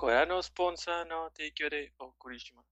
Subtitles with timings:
[0.00, 2.64] Corano Sponsa no Teikyore eh, o Kurishima.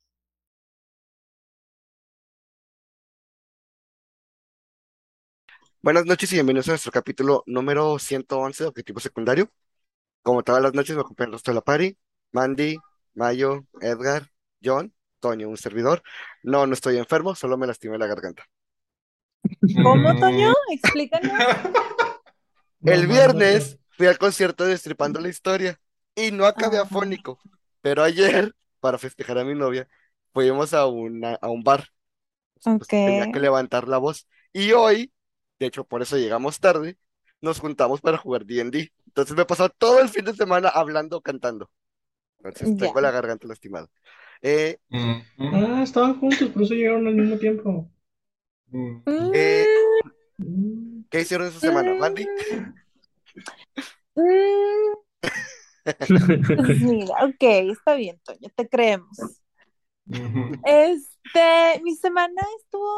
[5.82, 9.50] Buenas noches y bienvenidos a nuestro capítulo número 111 de Objetivo Secundario.
[10.22, 11.98] Como todas las noches, me acompaña el resto la.
[12.32, 12.78] Mandy,
[13.12, 14.30] Mayo, Edgar,
[14.64, 16.02] John, Toño, un servidor.
[16.42, 18.48] No, no estoy enfermo, solo me lastimé la garganta.
[19.82, 20.54] ¿Cómo, Toño?
[20.70, 21.30] Explícanos.
[22.84, 25.78] el viernes fui al concierto de Destripando la Historia
[26.26, 26.82] y no acabé Ah.
[26.82, 27.40] afónico,
[27.80, 29.88] pero ayer, para festejar a mi novia,
[30.32, 31.84] fuimos a, una, a un bar.
[32.78, 34.28] Pues tenía que levantar la voz.
[34.52, 35.12] Y hoy,
[35.58, 36.98] de hecho, por eso llegamos tarde,
[37.40, 38.92] nos juntamos para jugar D&D.
[39.06, 41.70] Entonces me he pasado todo el fin de semana hablando, cantando.
[42.38, 43.88] Entonces tengo la garganta lastimada.
[44.42, 45.20] Eh, Mm,
[45.54, 47.90] Ah, estaban juntos, por eso llegaron al mismo tiempo.
[48.72, 48.96] mm.
[49.34, 49.66] eh,
[50.38, 52.26] Mm, ¿qué hicieron esa semana, Mandy?
[54.16, 54.94] Mm,
[56.56, 59.18] pues mira, ok, está bien, Toño, te creemos.
[60.64, 62.90] Este, mi semana estuvo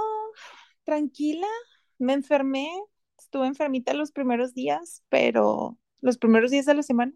[0.85, 1.49] tranquila,
[1.99, 2.71] me enfermé,
[3.19, 7.13] estuve enfermita los primeros días, pero los primeros días de la semana,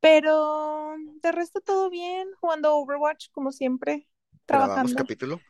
[0.00, 4.08] pero de resto todo bien, jugando Overwatch como siempre,
[4.46, 4.96] Grabamos trabajando.
[4.96, 5.40] capítulo.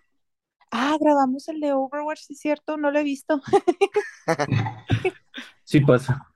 [0.71, 3.41] Ah, grabamos el de Overwatch, sí es cierto, no lo he visto.
[5.65, 6.32] Sí pasa.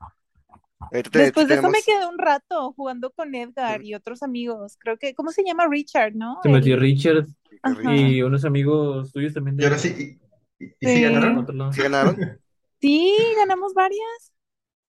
[0.79, 4.77] Ahorita te- Después de eso me quedé un rato jugando con Edgar y otros amigos.
[4.79, 5.67] Creo que, ¿cómo se llama?
[5.69, 6.39] Richard, ¿no?
[6.43, 7.27] Se metió Richard
[7.63, 7.95] Ajá.
[7.97, 9.57] y unos amigos tuyos también.
[9.59, 10.19] Y ahora sí,
[10.59, 10.97] ¿y, y- y Sí.
[10.97, 11.73] sí Por ganaron?
[11.73, 12.17] ¿Sí ganaron?
[12.79, 14.33] Sí, ganamos varias.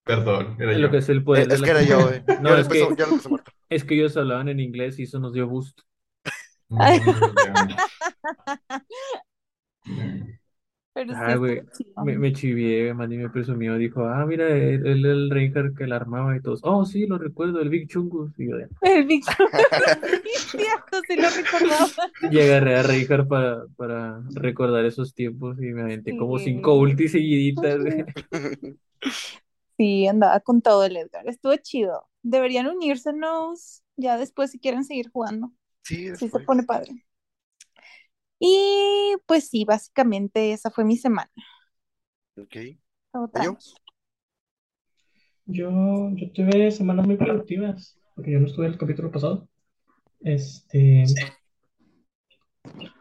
[0.04, 0.92] Perdón, era Lo yo.
[0.92, 2.24] que es el poder Eh, es que era yo, eh.
[2.42, 2.90] No, Ya lo es que, lo
[3.70, 5.80] es que ellos hablaban en inglés y eso nos dio boost.
[10.98, 11.62] Pero sí, Ah, güey,
[12.04, 16.36] me, me chivié, me presumió, dijo, ah, mira, él era el Reinhardt que la armaba
[16.36, 18.32] y todos, oh, sí, lo recuerdo, el Big Chungus.
[18.38, 19.24] Y yo, El Big
[21.08, 21.88] sí lo recordaba.
[22.32, 27.12] y agarré a Reinhardt para, para recordar esos tiempos y me aventé como cinco ultis
[27.12, 27.80] seguiditas.
[29.78, 31.28] Sí, andaba con todo el Edgar.
[31.28, 32.10] Estuvo chido.
[32.24, 35.52] Deberían unírsenos ya después si quieren seguir jugando.
[35.84, 36.46] Sí, Sí, se después.
[36.46, 37.07] pone padre.
[38.40, 41.32] Y pues sí, básicamente esa fue mi semana.
[42.38, 42.56] Ok.
[43.14, 43.30] ¿Mayo?
[43.32, 43.74] tranqui.
[45.50, 45.72] Yo,
[46.16, 49.48] yo tuve semanas muy productivas, porque yo no estuve el capítulo pasado.
[50.20, 51.06] Este,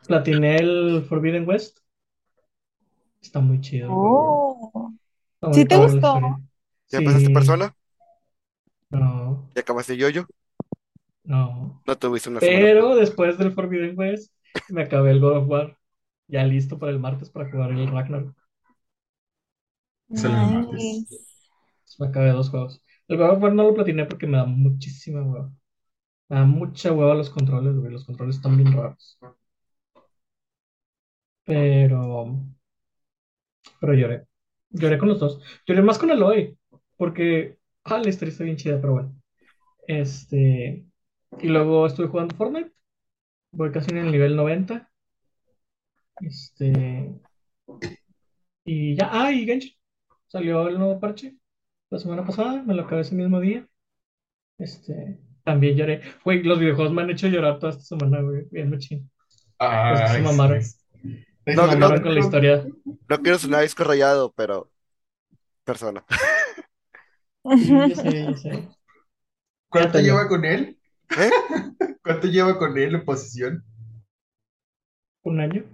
[0.07, 1.79] platiné el Forbidden West.
[3.21, 3.89] Está muy chido.
[3.91, 4.93] Oh.
[5.35, 6.21] Está muy ¿Sí te gustó?
[6.89, 7.77] ¿Ya pasaste persona?
[8.91, 10.25] no, ¿Ya acabaste yo-yo?
[11.25, 11.83] no.
[11.85, 12.61] No tuviste una semana.
[12.61, 14.33] Pero después del Forbidden West,
[14.69, 15.79] me acabé el God of War.
[16.29, 18.37] Ya listo para el martes para jugar el Ragnarok.
[20.15, 20.75] Sale el martes.
[20.75, 21.17] Nice.
[21.99, 22.83] Me acabé dos juegos.
[23.09, 25.51] El God of War no lo platiné porque me da muchísima hueva.
[26.29, 27.93] Me da mucha hueva los controles, güey.
[27.93, 29.19] Los controles están bien raros.
[31.45, 32.27] Pero,
[33.81, 34.27] pero lloré.
[34.71, 35.41] Lloré con los dos.
[35.67, 36.59] Lloré más con Aloy.
[36.97, 39.15] Porque, ah, la historia está bien chida, pero bueno.
[39.87, 40.87] Este,
[41.41, 42.73] y luego estuve jugando Fortnite.
[43.57, 44.87] Voy casi en el nivel 90.
[46.21, 47.11] Este,
[48.65, 49.73] y ya, ah, y Genshin.
[50.27, 51.39] Salió el nuevo parche
[51.89, 53.67] la semana pasada, me lo acabé ese mismo día.
[54.59, 56.03] Este, también lloré.
[56.23, 58.45] Güey, los videojuegos me han hecho llorar toda esta semana, güey.
[58.51, 59.11] Bien machín.
[59.59, 60.63] Es que se mamaron.
[60.63, 62.67] Se No, no, con la historia.
[63.09, 64.71] No quiero sonar disco rayado, pero
[65.65, 66.05] persona.
[67.57, 68.69] Sí, yo sé, yo sé.
[69.71, 70.79] ¿Cuánto lleva con él?
[71.17, 71.31] ¿Eh?
[72.07, 73.65] ¿Cuánto lleva con él en posición?
[75.25, 75.65] Un año.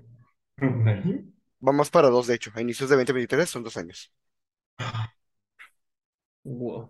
[0.63, 1.25] ¿Un año?
[1.61, 2.51] Vamos para dos, de hecho.
[2.55, 4.11] A inicios de 2023 son dos años.
[6.43, 6.89] Wow.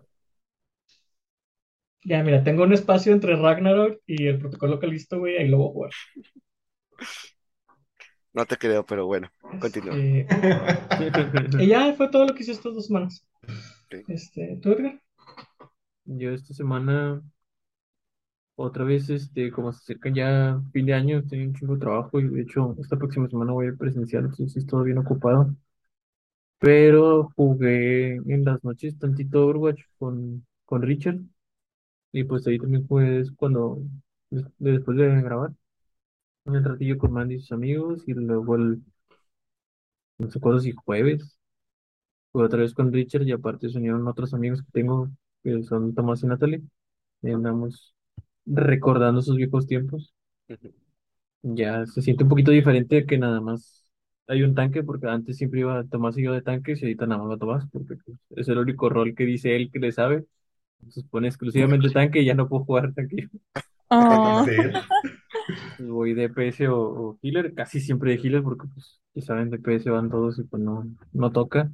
[2.05, 5.67] Ya, mira, tengo un espacio entre Ragnarok y el protocolo Calisto, güey, ahí lo voy
[5.67, 5.91] a jugar.
[8.31, 9.93] No te creo, pero bueno, continúa.
[9.97, 13.27] Este, y ya fue todo lo que hice estas dos semanas.
[14.07, 15.01] Este, ¿tú, Edgar?
[16.05, 17.21] Yo esta semana,
[18.55, 22.19] otra vez, este, como se acerca ya fin de año, tengo un chingo de trabajo
[22.19, 25.55] y de hecho esta próxima semana voy a ir presencial, entonces estoy bien ocupado.
[26.59, 31.19] Pero jugué en las noches tantito Overwatch con, con Richard
[32.13, 33.79] y pues ahí también fue cuando,
[34.31, 35.53] des- después de grabar,
[36.45, 38.81] un ratillo con Mandy y sus amigos y luego el,
[40.17, 41.37] no sé cuándo si jueves,
[42.31, 45.09] fue otra vez con Richard y aparte se unieron otros amigos que tengo
[45.43, 46.63] que son Tomás y Natalie.
[47.23, 47.95] Y andamos
[48.45, 50.13] recordando esos viejos tiempos.
[50.49, 50.73] Ujú.
[51.43, 53.85] Ya se siente un poquito diferente que nada más
[54.27, 57.21] hay un tanque, porque antes siempre iba Tomás y yo de tanques y ahorita nada
[57.21, 60.25] más va Tomás, porque pues, es el único rol que dice él que le sabe.
[60.79, 63.29] Entonces pone exclusivamente tanque y ya no puedo jugar tanque.
[63.91, 64.73] Oh, Ser.
[65.79, 70.09] Voy DPS o, o healer, casi siempre de healer porque pues ya saben, DPS van
[70.09, 71.71] todos y pues no, no toca.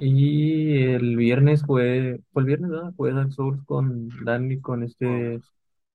[0.00, 2.92] Y el viernes fue, fue el viernes, ¿no?
[2.94, 5.42] Fue Dark Souls con Dani, con este,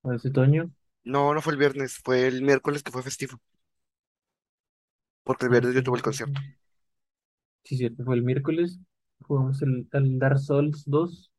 [0.01, 0.71] con este Toño.
[1.05, 3.39] No, no fue el viernes, fue el miércoles que fue festivo.
[5.25, 6.41] Porque el viernes yo tuve el concierto.
[7.63, 8.79] Sí, cierto, fue el miércoles.
[9.23, 11.31] Jugamos el, el Dark Souls 2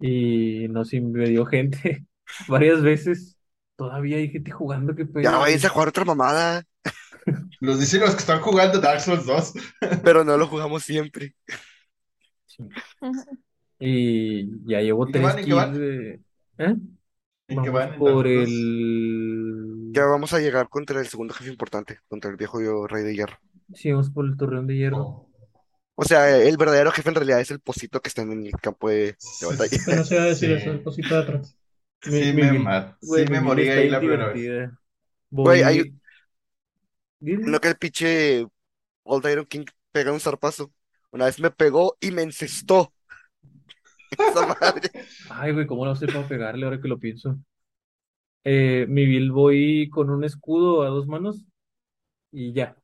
[0.00, 2.06] y nos invadió gente
[2.48, 3.38] varias veces.
[3.76, 5.38] Todavía hay gente jugando, qué Ya pena.
[5.38, 6.62] váyanse a jugar otra mamada,
[7.60, 9.52] Los dicen los que están jugando Dark Souls 2.
[10.02, 11.34] pero no lo jugamos siempre.
[12.58, 12.64] Sí.
[13.80, 15.38] Y ya llevo ¿En qué tres van?
[15.38, 15.70] ¿En qué van?
[15.70, 16.20] kills de...
[16.58, 16.76] ¿Eh?
[17.48, 19.92] ¿En qué Vamos van en por el...
[19.92, 23.38] Ya vamos a llegar contra el segundo jefe importante, contra el viejo rey de hierro.
[23.74, 25.02] Sí, vamos por el Torreón de Hierro.
[25.02, 25.30] Oh.
[25.96, 28.88] O sea, el verdadero jefe en realidad es el pocito que está en el campo
[28.88, 29.78] de, de batalla.
[29.84, 30.52] Pero no se va a decir Sí.
[30.52, 31.56] eso, el cosito de atrás.
[32.02, 32.68] Sí Mi- me,
[33.00, 34.34] Güey, sí me morí ahí la primera vez.
[34.34, 34.78] divertida.
[35.42, 35.62] Güey, Voy...
[35.62, 35.92] hay-
[37.20, 37.44] Dime.
[37.44, 38.46] No que el pinche
[39.04, 40.72] Old Iron King pega un zarpazo.
[41.10, 42.92] Una vez me pegó y me encestó.
[44.18, 44.90] Esa madre.
[45.28, 47.38] Ay, güey, ¿cómo no sé para pegarle ahora que lo pienso?
[48.44, 51.44] Eh, mi build voy con un escudo a dos manos
[52.32, 52.76] y ya.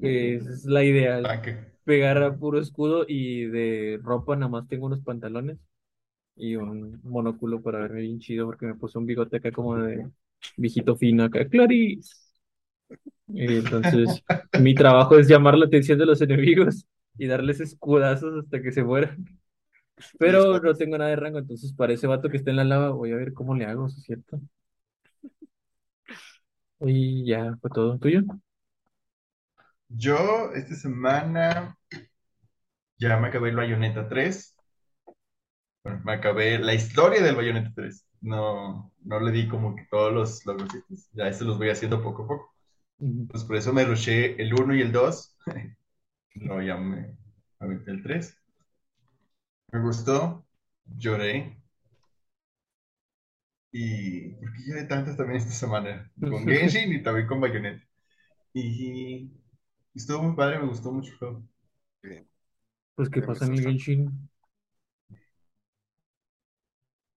[0.00, 1.72] Esa es la idea, Tanque.
[1.84, 5.58] pegar a puro escudo y de ropa nada más tengo unos pantalones
[6.36, 10.10] y un monóculo para verme bien chido porque me puse un bigote acá como de
[10.56, 12.14] viejito fino acá, Clarice.
[13.28, 14.22] Entonces
[14.60, 18.82] mi trabajo es llamar la atención de los enemigos y darles escudazos hasta que se
[18.82, 19.24] mueran.
[20.18, 22.90] Pero no tengo nada de rango, entonces para ese vato que está en la lava
[22.90, 24.40] voy a ver cómo le hago, ¿sí es cierto?
[26.80, 28.22] Y ya fue todo tuyo.
[29.88, 31.76] Yo esta semana
[32.98, 34.56] ya me acabé el Bayonetta 3.
[35.82, 38.06] Bueno, me acabé la historia del Bayonetta 3.
[38.22, 41.08] No, no le di como que todos los logrositos.
[41.12, 42.54] Ya estos los voy haciendo poco a poco.
[43.30, 45.36] Pues por eso me rushé el 1 y el 2.
[46.34, 47.16] Luego ya me
[47.58, 48.36] aventé el 3.
[49.72, 50.44] Me gustó,
[50.98, 51.56] lloré.
[53.72, 56.10] Y porque lloré tantas también esta semana.
[56.20, 57.84] Con Genshin y también con Bayonetta.
[58.52, 59.30] Y
[59.94, 61.42] estuvo muy padre, me gustó mucho el juego.
[62.96, 63.62] Pues qué Me pasa en el.
[63.62, 64.30] Genshin.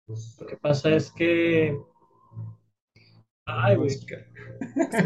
[0.05, 1.77] Pues, Lo que pasa es que.
[3.45, 3.99] Ay, güey.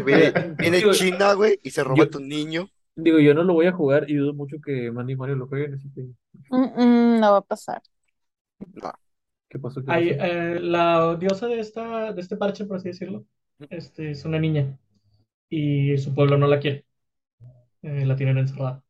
[0.04, 2.70] Viene, viene Digo, China, güey, y se roba yo- a tu niño.
[2.96, 5.48] Digo, yo no lo voy a jugar y dudo mucho que Mandy y Mario lo
[5.48, 6.06] jueguen, así que
[6.50, 7.82] mm, mm, no va a pasar.
[9.48, 9.84] ¿qué pasó?
[9.84, 10.14] ¿Qué Hay, pasó?
[10.18, 13.26] eh, la diosa de esta, de este parche, por así decirlo,
[13.70, 14.78] este, es una niña.
[15.50, 16.86] Y su pueblo no la quiere.
[17.82, 18.84] Eh, la tienen encerrada.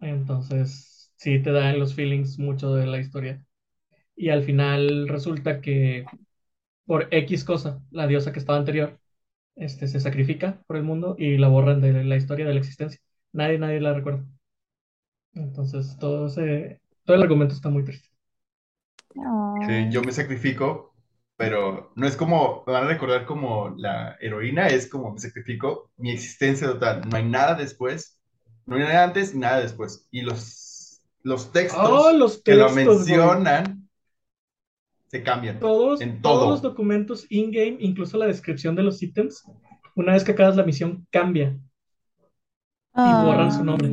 [0.00, 3.44] Entonces, sí te dan los feelings mucho de la historia.
[4.16, 6.12] Y al final resulta que
[6.86, 8.98] por X cosa, la diosa que estaba anterior,
[9.56, 13.00] este, se sacrifica por el mundo y la borran de la historia de la existencia.
[13.32, 14.26] Nadie, nadie la recuerda.
[15.34, 18.08] Entonces, todo ese, todo el argumento está muy triste.
[19.58, 20.94] que yo me sacrifico,
[21.36, 25.90] pero no es como, me van a recordar como la heroína, es como me sacrifico
[25.96, 27.02] mi existencia total.
[27.08, 28.18] No hay nada después,
[28.66, 30.06] no hay nada antes nada después.
[30.10, 33.85] Y los, los textos Oh, los que lo textos, mencionan
[35.06, 35.60] se cambian.
[35.60, 36.50] Todos, En todos todo.
[36.50, 39.44] los documentos in-game, incluso la descripción de los ítems,
[39.94, 41.58] una vez que acabas la misión, cambia.
[42.92, 43.90] Ah, borran su nombre.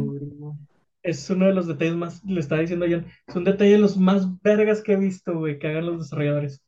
[1.02, 3.78] Es uno de los detalles más, le estaba diciendo a John, es un detalle de
[3.78, 6.64] los más vergas que he visto, güey, que hagan los desarrolladores.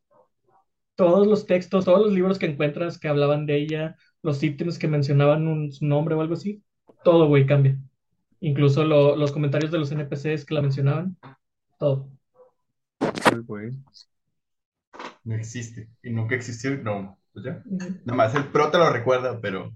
[0.95, 4.87] Todos los textos, todos los libros que encuentras que hablaban de ella, los ítems que
[4.87, 6.61] mencionaban un- su nombre o algo así,
[7.03, 7.77] todo, güey, cambia.
[8.41, 11.17] Incluso lo- los comentarios de los NPCs que la mencionaban,
[11.79, 12.09] todo.
[13.45, 13.71] Güey.
[15.23, 15.89] No existe.
[16.03, 17.19] Y nunca existió, y no.
[17.33, 17.61] Pues ya.
[18.05, 19.73] Nada más el pro te lo recuerda, pero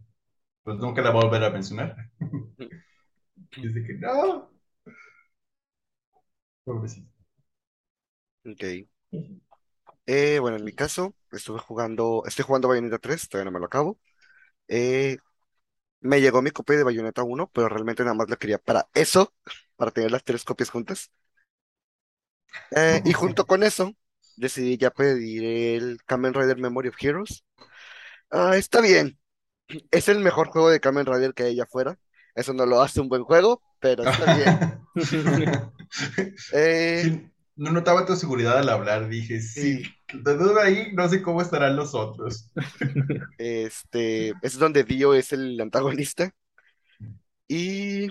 [0.63, 1.95] pues nunca la va a volver a mencionar.
[3.57, 4.49] Dice que no.
[6.63, 7.09] Pobrecito.
[8.45, 8.87] Ok.
[10.05, 13.67] Eh, bueno, en mi caso, estuve jugando, estoy jugando Bayonetta 3, todavía no me lo
[13.67, 13.99] acabo.
[14.67, 15.17] Eh,
[16.01, 19.33] me llegó mi copia de Bayonetta 1, pero realmente nada más la quería para eso,
[19.77, 21.11] para tener las tres copias juntas.
[22.71, 23.93] Eh, y junto con eso,
[24.39, 27.43] decidí ya pedir el Kamen Rider Memory of Heroes.
[28.31, 29.19] Ah, está bien,
[29.91, 31.97] es el mejor juego de Kamen Rider que hay afuera.
[32.35, 34.59] Eso no lo hace un buen juego, pero está bien.
[36.51, 41.41] Eh, no notaba tu seguridad al hablar, dije, sí, de duda ahí, no sé cómo
[41.41, 42.51] estarán los otros.
[43.37, 46.31] Este, es donde Dio es el antagonista.
[47.47, 48.07] Y,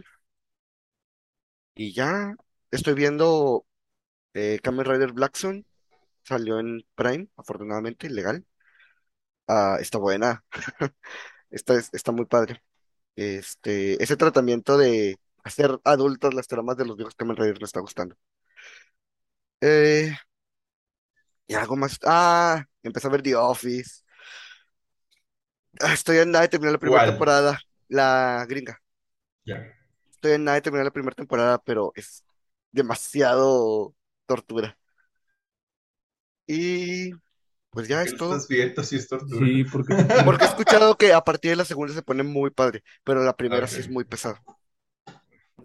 [1.75, 2.35] y ya
[2.70, 3.66] estoy viendo
[4.35, 5.66] eh, Kamen Rider Black Sun.
[6.28, 8.44] Salió en Prime, afortunadamente, legal.
[9.47, 10.44] Ah, está buena.
[11.50, 12.62] Está, está muy padre.
[13.16, 17.80] Este, ese tratamiento de hacer adultas las tramas de los viejos Kamen Rider me está
[17.80, 18.16] gustando.
[19.61, 20.14] Eh,
[21.47, 21.99] y algo más.
[22.04, 24.02] Ah, empecé a ver The Office.
[25.80, 27.11] Ah, estoy en nada de terminar la primera ¿Cuál?
[27.11, 28.80] temporada, la gringa.
[29.47, 29.75] Ya.
[30.11, 32.25] Estoy en nada de terminar la primera temporada, pero es
[32.73, 33.94] demasiado
[34.26, 34.76] tortura.
[36.48, 37.12] Y
[37.70, 38.32] pues ya ¿Qué es todo.
[38.32, 39.46] estás viendo si es tortura?
[39.46, 42.82] Sí, porque Porque he escuchado que a partir de la segunda se pone muy padre,
[43.04, 44.42] pero la primera sí es muy pesada.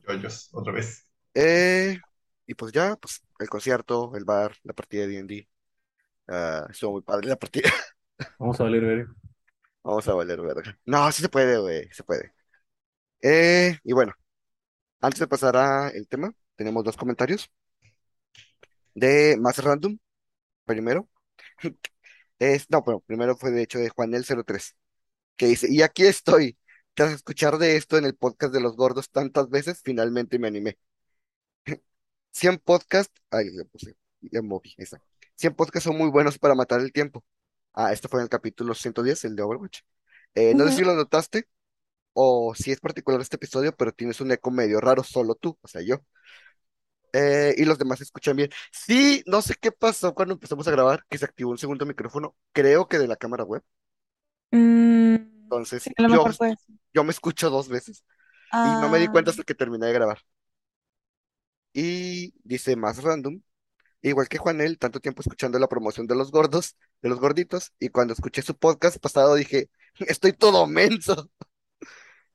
[0.07, 1.07] Yoyos, otra vez.
[1.33, 1.97] Eh,
[2.45, 5.49] y pues ya, pues el concierto, el bar, la partida de D&D.
[6.27, 7.69] Ah, estuvo muy padre la partida.
[8.39, 9.07] vamos a valer ver.
[9.83, 10.77] Vamos a valer verga.
[10.85, 12.33] No, sí se puede, güey, se puede.
[13.21, 14.13] Eh, y bueno,
[15.01, 17.51] antes de pasar al tema, tenemos dos comentarios
[18.95, 19.97] de más random.
[20.65, 21.09] Primero,
[22.39, 24.75] es, no, pero primero fue de hecho de Juanel03,
[25.37, 26.57] que dice, y aquí estoy.
[26.95, 30.77] Tras escuchar de esto en el podcast de los gordos tantas veces, finalmente me animé.
[32.31, 35.01] 100 podcasts, ay, le puse, le moví, esa.
[35.35, 37.23] 100 podcasts son muy buenos para matar el tiempo.
[37.73, 39.81] Ah, esto fue en el capítulo 110, el de Overwatch.
[40.35, 41.47] Eh, no sé si lo notaste
[42.13, 45.67] o si es particular este episodio, pero tienes un eco medio raro, solo tú, o
[45.67, 45.97] sea, yo.
[47.13, 48.49] Eh, y los demás se escuchan bien.
[48.71, 52.35] Sí, no sé qué pasó cuando empezamos a grabar, que se activó un segundo micrófono,
[52.53, 53.63] creo que de la cámara web.
[54.51, 55.15] Mm,
[55.49, 56.73] Entonces, sí, a lo yo, mejor fue eso.
[56.93, 58.03] yo me escucho dos veces
[58.61, 60.19] y no me di Ah, cuenta hasta que terminé de grabar.
[61.73, 63.41] Y dice más random,
[64.01, 67.89] igual que Juanel, tanto tiempo escuchando la promoción de los gordos, de los gorditos, y
[67.89, 71.31] cuando escuché su podcast pasado dije, estoy todo menso.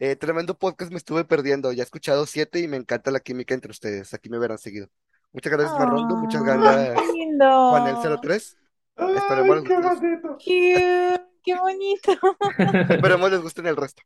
[0.01, 3.55] Eh, tremendo podcast me estuve perdiendo, ya he escuchado siete y me encanta la química
[3.55, 4.89] entre ustedes, aquí me verán seguido.
[5.33, 7.45] Muchas gracias, Marrondo, muchas ah, gracias, qué lindo.
[7.45, 8.57] Juanel03.
[8.99, 10.29] Esperemos ¡Ay, les qué guste, bonito!
[10.35, 12.13] Cute, qué bonito.
[12.95, 14.03] esperemos les gusten el resto.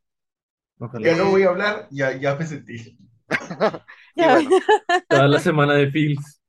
[0.78, 1.06] Ojalá.
[1.06, 2.99] Ya no voy a hablar, ya, ya me sentí.
[4.14, 4.34] Ya.
[4.34, 4.50] bueno,
[5.08, 6.40] Toda la semana de Fields.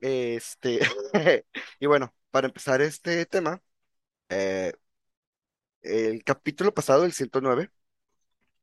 [0.00, 0.80] este,
[1.80, 3.60] y bueno, para empezar este tema,
[4.30, 4.72] eh,
[5.82, 7.70] el capítulo pasado, el 109,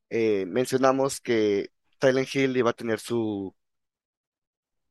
[0.10, 1.72] eh, mencionamos que
[2.02, 3.56] Silent Hill iba a tener su,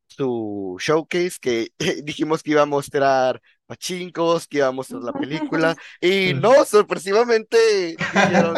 [0.09, 1.73] su showcase, que
[2.05, 7.97] dijimos que iba a mostrar pachincos, que iba a mostrar la película, y no, sorpresivamente
[8.15, 8.55] dijeron,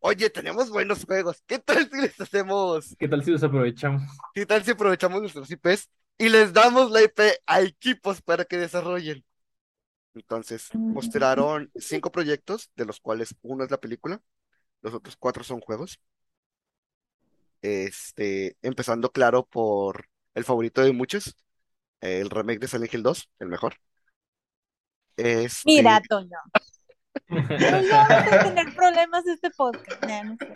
[0.00, 4.02] oye, tenemos buenos juegos, ¿qué tal si les hacemos, ¿Qué tal si los aprovechamos?
[4.34, 8.56] qué tal si aprovechamos nuestros IPs y les damos la IP a equipos para que
[8.56, 9.24] desarrollen?
[10.14, 14.22] Entonces, mostraron cinco proyectos, de los cuales uno es la película,
[14.82, 16.00] los otros cuatro son juegos.
[17.62, 21.36] Este, empezando claro por el favorito de muchos,
[22.00, 23.76] el remake de Silent Hill 2, el mejor.
[25.16, 26.38] Este, Mira, Toño.
[27.28, 30.04] No vamos a tener problemas este podcast.
[30.04, 30.48] No, no es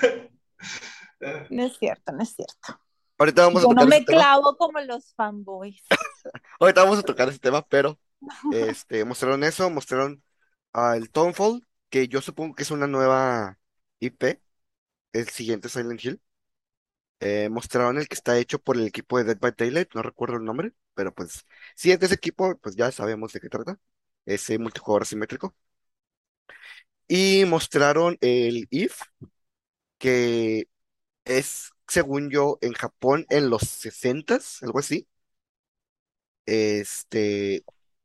[0.00, 1.46] cierto.
[1.50, 2.80] No es cierto, no es cierto.
[3.18, 5.82] ahorita vamos a Yo no tocar me ese tema, clavo como los fanboys.
[6.60, 7.98] ahorita vamos a tocar ese tema, pero
[8.52, 10.22] este, mostraron eso, mostraron
[10.72, 13.58] al Townfall, que yo supongo que es una nueva
[14.00, 14.42] IP,
[15.12, 16.20] el siguiente Silent Hill.
[17.20, 20.36] Eh, mostraron el que está hecho por el equipo de Dead by Daylight, no recuerdo
[20.36, 23.78] el nombre, pero pues si es de ese equipo, pues ya sabemos de qué trata,
[24.26, 25.56] ese multijugador asimétrico.
[27.08, 29.00] Y mostraron el If,
[29.98, 30.68] que
[31.24, 35.08] es, según yo, en Japón en los 60s, algo así.
[36.46, 37.64] Este,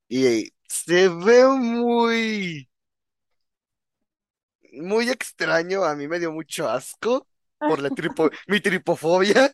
[0.10, 2.70] y se ve muy,
[4.72, 7.28] muy extraño, a mí me dio mucho asco
[7.66, 9.52] por la tripo, mi tripofobia.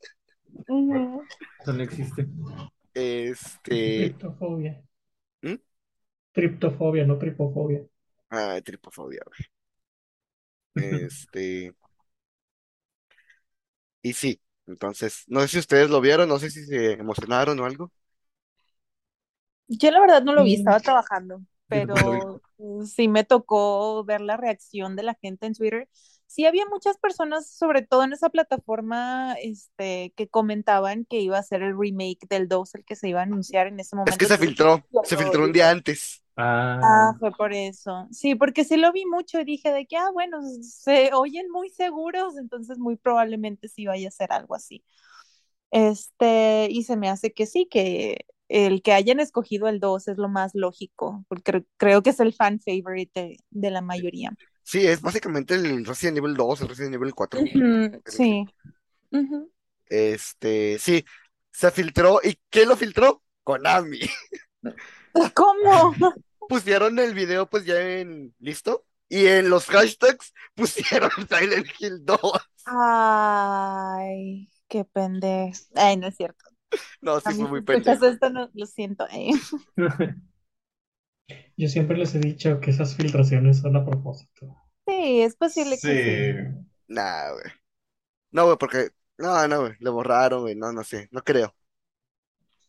[1.60, 2.28] Eso no existe.
[2.94, 4.82] Este, Triptofobia.
[5.42, 5.58] ¿Mm?
[6.32, 7.86] Triptofobia, no tripofobia.
[8.30, 9.40] ah, tripofobia, güey.
[11.08, 11.74] Este,
[14.02, 17.66] y sí, entonces, no sé si ustedes lo vieron, no sé si se emocionaron o
[17.66, 17.92] algo.
[19.70, 20.56] Yo la verdad no lo vi, Mm.
[20.56, 22.42] estaba trabajando, Pero
[22.86, 25.90] sí me tocó ver la reacción de la gente en Twitter.
[26.26, 31.44] Sí había muchas personas, sobre todo en esa plataforma, este, que comentaban que iba a
[31.44, 34.12] ser el remake del 2, el que se iba a anunciar en ese momento.
[34.12, 36.24] Es que se filtró, se filtró un día antes.
[36.36, 38.08] Ah, Ah, fue por eso.
[38.12, 41.70] Sí, porque sí lo vi mucho y dije de que, ah, bueno, se oyen muy
[41.70, 44.84] seguros, entonces muy probablemente sí vaya a ser algo así.
[45.72, 50.18] Este, y se me hace que sí, que el que hayan escogido el 2 es
[50.18, 54.36] lo más lógico, porque cre- creo que es el fan favorite de, de la mayoría.
[54.64, 57.40] Sí, es básicamente el Resident Evil 2, el Resident Evil 4.
[57.42, 58.46] Ujú, sí.
[59.88, 61.06] Este, sí,
[61.52, 62.20] se filtró.
[62.24, 63.24] ¿Y qué lo filtró?
[63.44, 64.00] Konami.
[65.34, 65.94] ¿Cómo?
[66.48, 72.22] Pusieron el video pues ya en listo y en los hashtags pusieron Silent Hill 2.
[72.66, 75.60] Ay, qué pendejo.
[75.76, 76.44] Ay, no es cierto.
[77.02, 78.04] No, sí fue muy escuchas pendejo.
[78.04, 79.06] esto, no, lo siento.
[79.12, 79.32] eh.
[81.58, 84.56] Yo siempre les he dicho que esas filtraciones son a propósito.
[84.88, 86.12] Sí, es posible que sí.
[86.12, 86.34] Sí.
[86.88, 87.46] Nah, güey.
[88.32, 91.56] No, güey, porque no, no, güey, lo borraron, güey, no, no sé, no creo.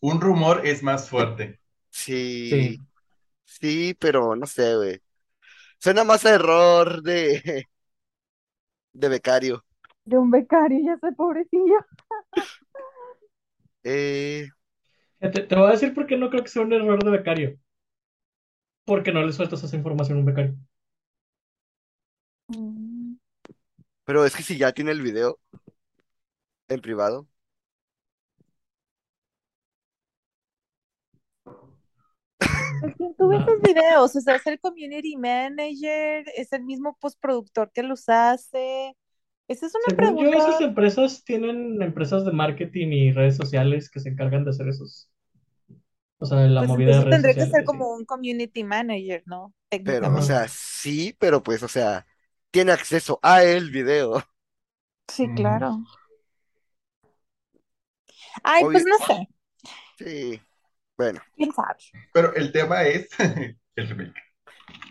[0.01, 1.61] Un rumor es más fuerte.
[1.91, 2.81] Sí, Sí.
[3.45, 5.03] sí, pero no sé, güey.
[5.81, 7.67] Suena más a error de
[8.93, 9.65] de becario.
[10.05, 11.77] De un becario, ya sé, pobrecillo.
[13.85, 14.49] Eh,
[15.21, 17.59] Te, te voy a decir por qué no creo que sea un error de becario.
[18.85, 20.55] Porque no le sueltas esa información a un becario.
[24.05, 25.39] Pero es que si ya tiene el video
[26.69, 27.29] en privado.
[32.97, 33.41] ¿quién tuvo No.
[33.41, 34.17] esos videos?
[34.17, 38.97] O sea, es el community manager, es el mismo postproductor que los hace.
[39.49, 40.39] Esa es una Según yo, pregunta.
[40.39, 45.11] esas empresas tienen empresas de marketing y redes sociales que se encargan de hacer esos.
[46.21, 47.51] O sea, la Pues movida de redes tendría que sociales.
[47.51, 49.55] ser como un community manager, ¿no?
[49.83, 52.07] Pero, o sea, sí, pero pues, o sea,
[52.51, 54.23] tiene acceso a el video.
[55.09, 55.35] Sí, Mm.
[55.35, 55.85] claro.
[58.43, 59.29] Ay, pues no sé,
[59.99, 60.41] sí.
[60.97, 61.79] Bueno, quién sabe.
[62.13, 63.09] Pero el tema es
[63.77, 64.15] el remake.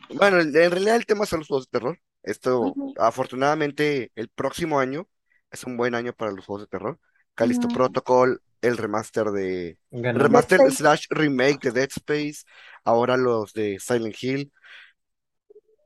[0.09, 1.99] bueno, en realidad el tema son los juegos de terror.
[2.23, 5.07] Esto, Ujú, afortunadamente, el próximo año
[5.51, 6.99] es un buen año para los juegos de terror.
[7.35, 7.69] Callisto ujú.
[7.69, 9.79] Protocol, el remaster de.
[9.91, 10.71] Dead remaster Space.
[10.71, 12.43] slash remake de Dead Space,
[12.83, 14.51] ahora los de Silent Hill.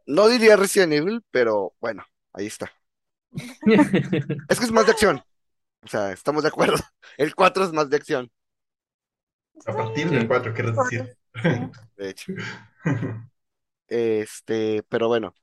[0.05, 2.71] No diría Resident Evil, pero bueno, ahí está.
[4.47, 5.23] Es que es más de acción.
[5.83, 6.77] O sea, estamos de acuerdo.
[7.17, 8.31] El 4 es más de acción,
[9.65, 10.15] A partir Sí.
[10.15, 11.17] del 4, quieres decir.
[11.33, 11.71] sí.
[11.97, 12.27] de hecho.
[13.87, 15.33] Este, pero bueno,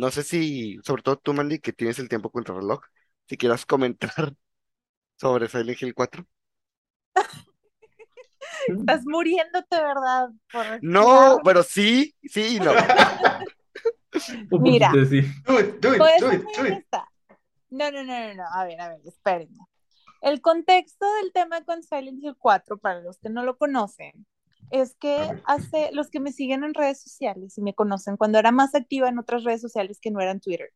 [0.00, 2.80] no sé si, sobre todo tú, Mandy, que tienes el tiempo contra reloj,
[3.28, 4.12] si quieras comentar
[5.16, 6.26] sobre Silent Hill 4.
[8.66, 10.30] Estás muriéndote, ¿verdad?
[10.50, 11.42] Por No, respirar.
[11.44, 12.72] pero sí, sí y no.
[14.50, 14.90] Un Mira.
[14.90, 15.22] poquito sí.
[15.46, 16.78] Do it, do it, a do ser it, muy do it.
[16.78, 17.08] honesta.
[17.70, 18.44] No, no, no, no, no.
[18.52, 19.58] A ver, a ver, espérenme.
[20.22, 24.26] El contexto del tema con Silent Hill 4, para los que no lo conocen,
[24.70, 28.52] es que hace los que me siguen en redes sociales y me conocen cuando era
[28.52, 30.70] más activa en otras redes sociales que no eran Twitter.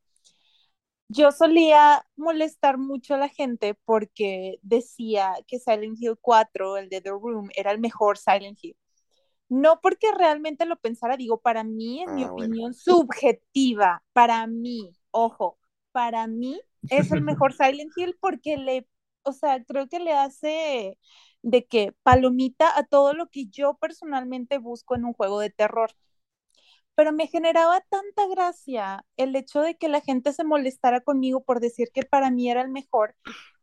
[1.08, 7.00] Yo solía molestar mucho a la gente porque decía que Silent Hill 4, el de
[7.00, 8.76] The Room, era el mejor Silent Hill.
[9.48, 12.54] No porque realmente lo pensara, digo, para mí, en mi Ah, bueno.
[12.54, 15.58] opinión subjetiva, para mí, ojo,
[15.92, 18.88] para mí es el mejor Silent Hill porque le,
[19.24, 20.98] o sea, creo que le hace
[21.44, 25.92] de que palomita a todo lo que yo personalmente busco en un juego de terror.
[26.94, 31.60] Pero me generaba tanta gracia el hecho de que la gente se molestara conmigo por
[31.60, 33.16] decir que para mí era el mejor,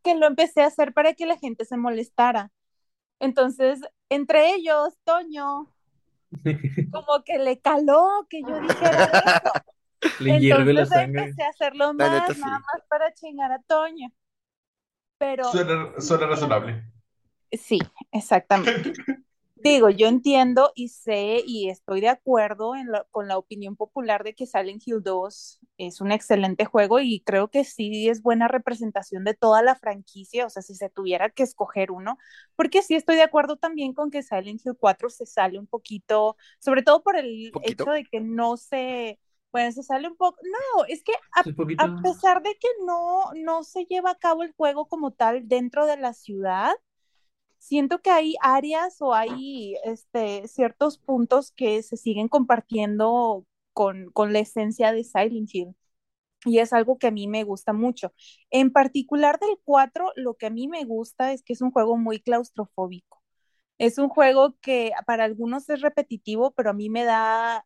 [0.03, 2.51] que lo empecé a hacer para que la gente se molestara.
[3.19, 5.71] Entonces, entre ellos, Toño,
[6.91, 9.55] como que le caló que yo dijera eso.
[10.19, 11.35] Le la Entonces sangre.
[11.35, 12.49] empecé a hacerlo La más, neta, sí.
[12.49, 14.09] nada más para chingar a Toño.
[15.17, 16.83] Pero Suena, suena razonable.
[17.51, 18.93] Sí, exactamente.
[19.55, 24.23] Digo, yo entiendo y sé y estoy de acuerdo en la- con la opinión popular
[24.23, 28.47] de que Silent Hill 2 es un excelente juego y creo que sí es buena
[28.49, 32.17] representación de toda la franquicia, o sea, si se tuviera que escoger uno,
[32.55, 36.37] porque sí estoy de acuerdo también con que Silent Hill 4 se sale un poquito,
[36.59, 37.85] sobre todo por el ¿Poquito?
[37.85, 39.19] hecho de que no se,
[39.51, 40.39] bueno, se sale un poco,
[40.77, 44.53] no, es que a a pesar de que no, no se lleva a cabo el
[44.53, 46.73] juego como tal dentro de la ciudad,
[47.61, 54.33] siento que hay áreas o hay este, ciertos puntos que se siguen compartiendo con, con
[54.33, 55.75] la esencia de Silent Hill.
[56.45, 58.13] Y es algo que a mí me gusta mucho.
[58.51, 61.97] En particular del 4, lo que a mí me gusta es que es un juego
[61.97, 63.21] muy claustrofóbico.
[63.79, 67.65] Es un juego que para algunos es repetitivo, pero a mí me da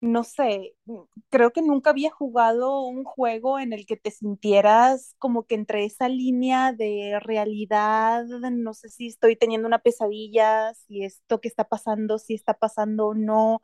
[0.00, 0.74] no sé,
[1.30, 5.84] creo que nunca había jugado un juego en el que te sintieras como que entre
[5.84, 11.64] esa línea de realidad, no sé si estoy teniendo una pesadilla, si esto que está
[11.64, 13.60] pasando, si está pasando o no,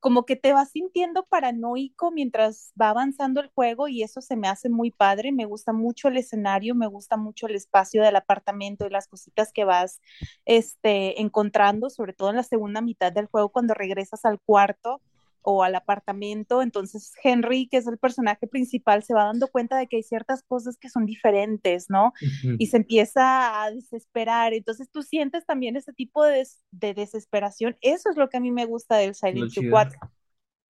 [0.00, 4.48] como que te vas sintiendo paranoico mientras va avanzando el juego y eso se me
[4.48, 8.86] hace muy padre, me gusta mucho el escenario, me gusta mucho el espacio del apartamento
[8.86, 10.00] y las cositas que vas
[10.46, 15.02] este, encontrando, sobre todo en la segunda mitad del juego cuando regresas al cuarto
[15.42, 19.86] o al apartamento, entonces Henry, que es el personaje principal, se va dando cuenta de
[19.86, 22.12] que hay ciertas cosas que son diferentes, ¿no?
[22.58, 28.10] Y se empieza a desesperar, entonces tú sientes también ese tipo de, de desesperación, eso
[28.10, 29.98] es lo que a mí me gusta del Silent Hill 4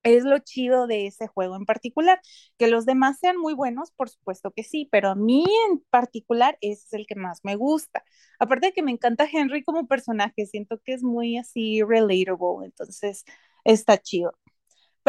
[0.03, 2.21] es lo chido de ese juego en particular.
[2.59, 6.59] Que los demás sean muy buenos, por supuesto que sí, pero a mí en particular
[6.61, 8.05] ese es el que más me gusta.
[8.39, 13.25] Aparte de que me encanta Henry como personaje, siento que es muy así relatable, entonces
[13.65, 14.33] está chido.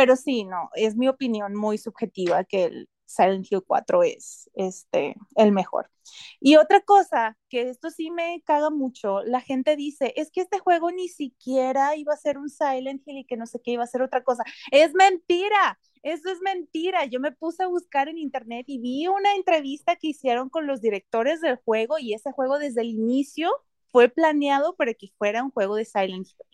[0.02, 5.16] Pero sí, no, es mi opinión muy subjetiva que el, Silent Hill 4 es este,
[5.36, 5.92] el mejor.
[6.40, 10.58] Y otra cosa, que esto sí me caga mucho, la gente dice, es que este
[10.60, 13.84] juego ni siquiera iba a ser un Silent Hill y que no sé qué iba
[13.84, 14.44] a ser otra cosa.
[14.72, 17.06] Es mentira, eso es mentira.
[17.06, 20.82] Yo me puse a buscar en internet y vi una entrevista que hicieron con los
[20.82, 23.52] directores del juego y ese juego desde el inicio
[23.92, 26.51] fue planeado para que fuera un juego de Silent Hill.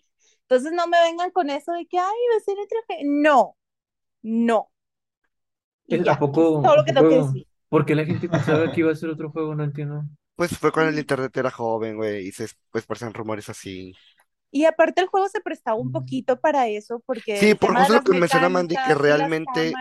[0.48, 2.78] Entonces no me vengan con eso de que, ay, va a ser otro...
[3.04, 3.56] No,
[4.22, 4.70] no
[5.88, 7.46] y tampoco, todo lo que tengo que decir.
[7.68, 9.54] ¿Por qué la gente pensaba que iba a ser otro juego?
[9.54, 10.04] No entiendo.
[10.36, 13.94] Pues fue cuando el internet era joven, güey, y se pues parecen rumores así.
[14.50, 17.38] Y aparte el juego se prestaba un poquito para eso, porque...
[17.38, 19.72] Sí, por eso lo que menciona Mandy, que realmente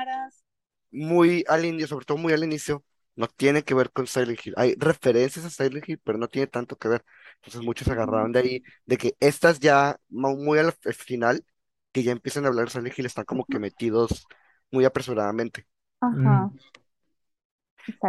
[0.92, 2.84] muy al inicio, sobre todo muy al inicio,
[3.18, 4.54] no tiene que ver con Silent Hill.
[4.58, 7.04] Hay referencias a Silent Hill, pero no tiene tanto que ver.
[7.38, 11.44] Entonces muchos se agarraron de ahí, de que estas ya muy al final,
[11.92, 14.28] que ya empiezan a hablar de Silent Hill, están como que metidos
[14.72, 15.66] muy apresuradamente.
[16.00, 16.46] Ajá.
[16.46, 16.58] Mm.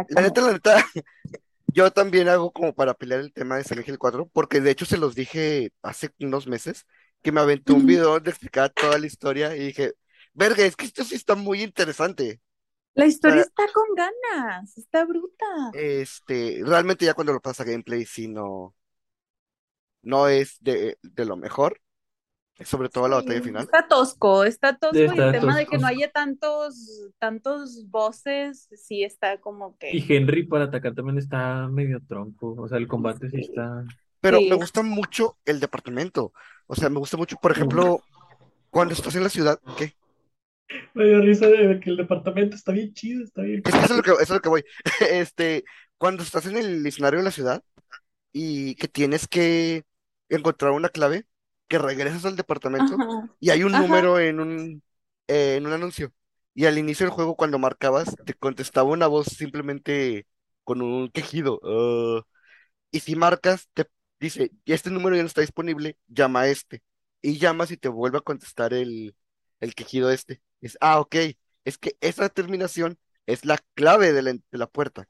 [0.09, 0.85] La neta, la neta,
[1.67, 4.85] yo también hago como para pelear el tema de Silent Hill 4, porque de hecho
[4.85, 6.85] se los dije hace unos meses,
[7.23, 9.93] que me aventé un video donde explicaba toda la historia y dije,
[10.33, 12.39] verga, es que esto sí está muy interesante.
[12.99, 15.45] La historia está con ganas, está bruta.
[15.73, 18.75] Este, realmente ya cuando lo pasa gameplay, sí no,
[20.01, 21.79] no es de, de lo mejor,
[22.65, 23.63] sobre todo la batalla final.
[23.63, 29.03] Está tosco, está tosco y el tema de que no haya tantos, tantos voces, sí
[29.03, 29.91] está como que.
[29.95, 33.85] Y Henry para atacar también está medio tronco, o sea, el combate sí está.
[34.19, 36.33] Pero me gusta mucho el departamento,
[36.67, 38.01] o sea, me gusta mucho, por ejemplo,
[38.69, 39.93] cuando estás en la ciudad, ¿qué?
[40.93, 43.61] Me dio risa de que el departamento está bien chido, está bien.
[43.65, 44.63] eso es lo que, eso es lo que voy.
[45.11, 45.63] Este,
[45.97, 47.63] cuando estás en el escenario de la ciudad
[48.31, 49.83] y que tienes que
[50.29, 51.25] encontrar una clave
[51.67, 52.97] que regresas al departamento
[53.39, 54.83] y hay un número en un,
[55.27, 56.13] eh, en un anuncio.
[56.53, 60.27] Y al inicio del juego, cuando marcabas, te contestaba una voz simplemente
[60.63, 61.59] con un quejido.
[61.63, 62.23] Ah".
[62.91, 63.85] y si marcas, te
[64.19, 66.83] dice, este número ya no está disponible, llama a este.
[67.21, 69.15] Y llamas y te vuelve a contestar el,
[69.59, 70.41] el quejido este.
[70.61, 71.15] Es, ah, ok,
[71.65, 75.07] es que esa terminación es la clave de la, de la puerta.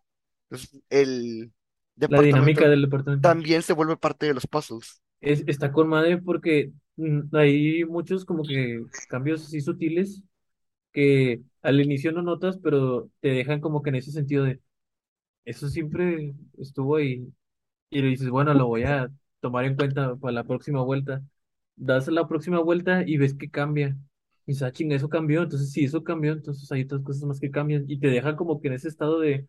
[0.49, 1.51] Entonces, el
[1.95, 6.17] la dinámica del departamento también se vuelve parte de los puzzles es, está con madre
[6.17, 10.23] porque mm, hay muchos como que cambios así sutiles
[10.91, 14.59] que al inicio no notas, pero te dejan como que en ese sentido de
[15.45, 17.27] eso siempre estuvo ahí
[17.89, 21.23] y le dices, bueno, lo voy a tomar en cuenta para la próxima vuelta.
[21.75, 23.97] Das la próxima vuelta y ves que cambia.
[24.49, 25.43] Y dices, ah, chinga, eso cambió.
[25.43, 27.85] Entonces, si eso cambió, entonces hay otras cosas más que cambian.
[27.87, 29.47] Y te deja como que en ese estado de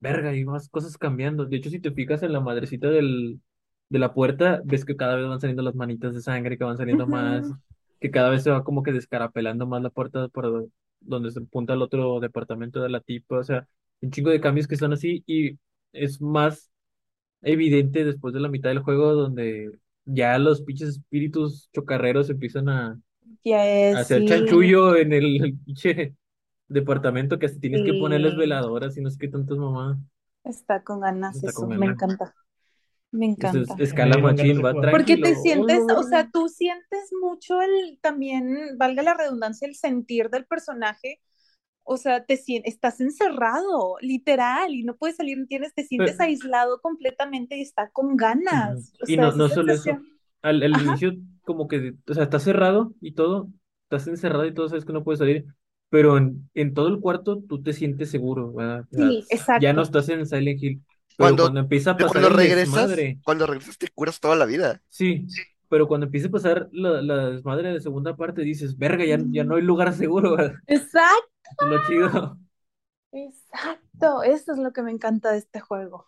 [0.00, 1.46] verga y más cosas cambiando.
[1.46, 3.40] De hecho, si te fijas en la madrecita del,
[3.88, 6.76] de la puerta, ves que cada vez van saliendo las manitas de sangre, que van
[6.76, 7.50] saliendo más,
[7.98, 10.68] que cada vez se va como que descarapelando más la puerta por
[11.00, 13.66] donde se apunta el otro departamento de la tipa, o sea,
[14.02, 15.58] un chingo de cambios que son así y
[15.92, 16.70] es más
[17.42, 23.00] evidente después de la mitad del juego donde ya los pinches espíritus chocarreros empiezan a,
[23.96, 26.14] hacer chanchullo en el, pinche
[26.68, 29.98] departamento que hasta tienes que ponerles veladoras y no sé qué tantas mamás.
[30.44, 32.34] Está con ganas eso, me encanta.
[33.12, 33.74] Me encanta.
[33.78, 39.14] escala machín, va Porque te sientes, o sea, tú sientes mucho el también, valga la
[39.14, 41.20] redundancia, el sentir del personaje.
[41.88, 47.56] O sea, te estás encerrado, literal, y no puedes salir, tienes, te sientes aislado completamente
[47.56, 48.92] y está con ganas.
[49.06, 49.96] y no, no solo eso,
[50.42, 51.12] al, inicio
[51.46, 53.48] como que, o sea, estás cerrado y todo,
[53.84, 55.46] estás encerrado y todo, sabes que no puedes salir,
[55.88, 58.84] pero en, en todo el cuarto tú te sientes seguro, ¿verdad?
[58.90, 59.62] Sí, exacto.
[59.64, 60.82] Ya no estás en Silent Hill
[61.16, 62.90] cuando, empieza a pasar cuando regresas,
[63.24, 64.82] cuando regresas te curas toda la vida.
[64.88, 65.26] Sí,
[65.68, 69.44] pero cuando empieza a pasar la, la desmadre de segunda parte, dices, verga, ya, ya
[69.44, 70.36] no hay lugar seguro.
[70.66, 71.66] Exacto.
[71.66, 72.38] Lo chido.
[73.12, 76.06] Exacto, eso es lo que me encanta de este juego.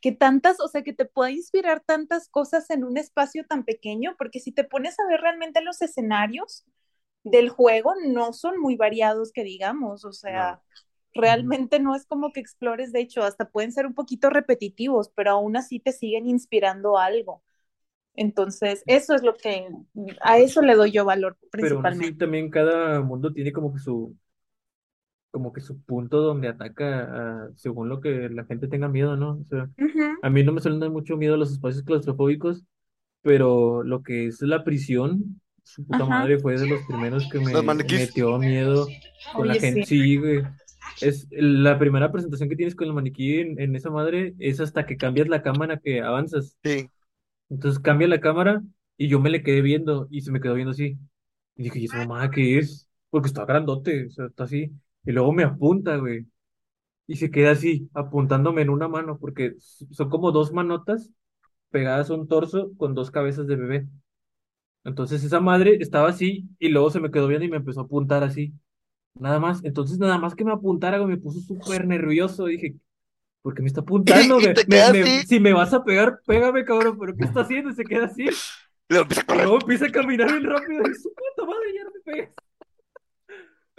[0.00, 4.14] Que tantas, o sea, que te pueda inspirar tantas cosas en un espacio tan pequeño,
[4.18, 6.64] porque si te pones a ver realmente los escenarios
[7.24, 10.62] del juego, no son muy variados que digamos, o sea,
[11.14, 15.32] realmente no es como que explores, de hecho, hasta pueden ser un poquito repetitivos, pero
[15.32, 17.42] aún así te siguen inspirando algo.
[18.14, 19.68] Entonces, eso es lo que,
[20.22, 22.18] a eso le doy yo valor Pero aún así principalmente.
[22.18, 24.16] también cada mundo tiene como que su,
[25.30, 29.32] como que su punto donde ataca a- según lo que la gente tenga miedo, ¿no?
[29.40, 32.64] O sea, Ujú, a mí no me suelen dar mucho miedo los espacios claustrofóbicos,
[33.22, 36.06] pero lo que es la prisión, su puta Ajá.
[36.06, 38.98] madre fue de los primeros que me metió miedo
[39.32, 39.84] con la gente.
[39.84, 39.84] sí.
[39.86, 40.48] Sí, güey.
[41.00, 44.86] Es la primera presentación que tienes con el maniquí en, en esa madre es hasta
[44.86, 46.56] que cambias la cámara que avanzas.
[46.64, 46.90] Sí.
[47.50, 48.62] Entonces cambia la cámara
[48.96, 50.98] y yo me le quedé viendo y se me quedó viendo así.
[51.56, 52.88] Y dije, ¿y esa mamá qué es?
[53.10, 54.72] Porque está grandote, o sea, está así.
[55.08, 56.28] Y luego me apunta, güey.
[57.06, 61.10] Y se queda así, apuntándome en una mano, porque son como dos manotas
[61.70, 63.88] pegadas a un torso con dos cabezas de bebé.
[64.84, 67.84] Entonces esa madre estaba así y luego se me quedó viendo y me empezó a
[67.84, 68.52] apuntar así.
[69.14, 69.64] Nada más.
[69.64, 72.46] Entonces nada más que me apuntara, güey, me puso súper nervioso.
[72.46, 72.76] Dije,
[73.42, 74.40] ¿por qué me está apuntando?
[74.42, 74.54] Me-
[75.24, 76.98] si me vas a pegar, pégame, cabrón.
[76.98, 77.70] ¿Pero qué está haciendo?
[77.70, 78.26] Y se queda así.
[78.88, 79.42] Luego empieza a Y correr.
[79.42, 82.30] luego empieza a caminar bien rápido y su puta madre, ya no me pegues.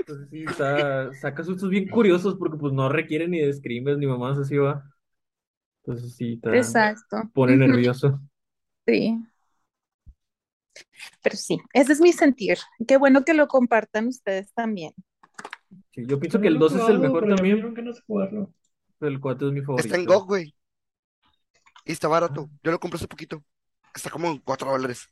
[0.10, 4.08] Entonces sí, está, saca sustos bien curiosos porque pues no requiere ni de screamers ni
[4.08, 4.84] mamás así va.
[5.84, 7.30] Entonces sí, está, Exacto.
[7.32, 8.19] pone nervioso.
[8.88, 9.19] Sí,
[11.22, 12.58] pero sí, ese es mi sentir.
[12.88, 14.93] Qué bueno que lo compartan ustedes también.
[15.91, 17.62] Sí, yo pienso que el lo he 2 es el mejor pero también,
[18.08, 18.54] jugarlo.
[18.98, 20.13] pero el 4 es mi Está en favorito.
[20.19, 20.56] GOG, güey.
[21.86, 22.50] Y está barato.
[22.63, 23.43] Yo lo compré hace poquito.
[23.93, 25.08] Está como en 4 dólares.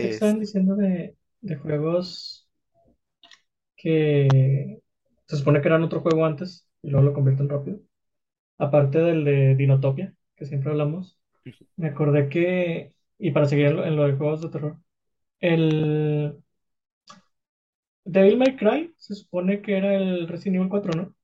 [0.00, 2.48] ¿Qué te Es- estaban diciendo de, de juegos
[3.76, 4.80] que
[5.26, 7.80] se supone que eran otro juego antes y luego lo convierten rápido?
[8.58, 11.20] Aparte del de Dinotopia, que siempre hablamos,
[11.76, 14.78] me acordé que, y para seguir en lo, en lo de juegos de terror,
[15.40, 16.36] el
[18.06, 21.14] Devil May Cry se supone que era el Resident Evil 4, ¿no?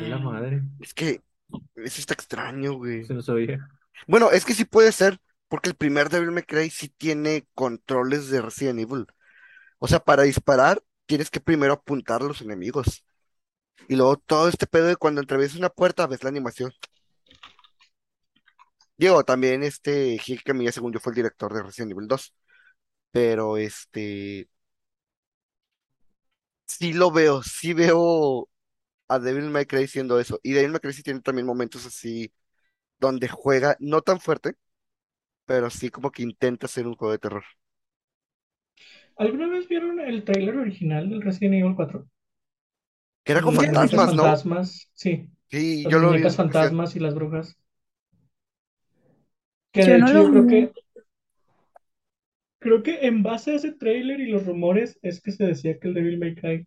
[0.00, 1.22] La Mm, madre, Es que
[1.76, 3.08] eso está extraño, güey.
[3.08, 3.68] se lo sabía.
[4.08, 8.28] Bueno, es que sí puede ser, porque el primer Devil May Cry sí tiene controles
[8.30, 9.06] de Resident Evil.
[9.78, 13.04] O sea, para disparar tienes que primero apuntar a los enemigos.
[13.88, 16.72] Y luego todo este pedo de cuando atraviesas una puerta ves la animación.
[18.96, 22.34] Digo, también este Hideki Kamiya, según yo, fue el director de Resident Evil 2.
[23.12, 24.48] Pero este
[26.66, 28.48] sí lo veo, sí veo
[29.08, 30.40] a Devil May Cry siendo eso.
[30.42, 32.32] Y Devil May Cry sí tiene también momentos así
[32.98, 34.56] donde juega, no tan fuerte,
[35.48, 37.44] pero sí como que intenta hacer un juego de terror.
[39.16, 42.08] ¿Alguna vez vieron el tráiler original del Resident Evil 4?
[43.24, 44.36] Que era con las fantasmas, ¿no?
[44.36, 46.26] fantasmas, sí, Sí, las yo lo vi.
[46.26, 46.72] especial.
[46.72, 47.56] fantasmas y las brujas.
[49.72, 50.72] Que Yo de no hecho lo yo creo que
[52.60, 55.88] creo que en base a ese tráiler y los rumores es que se decía que
[55.88, 56.66] el Devil May Cry,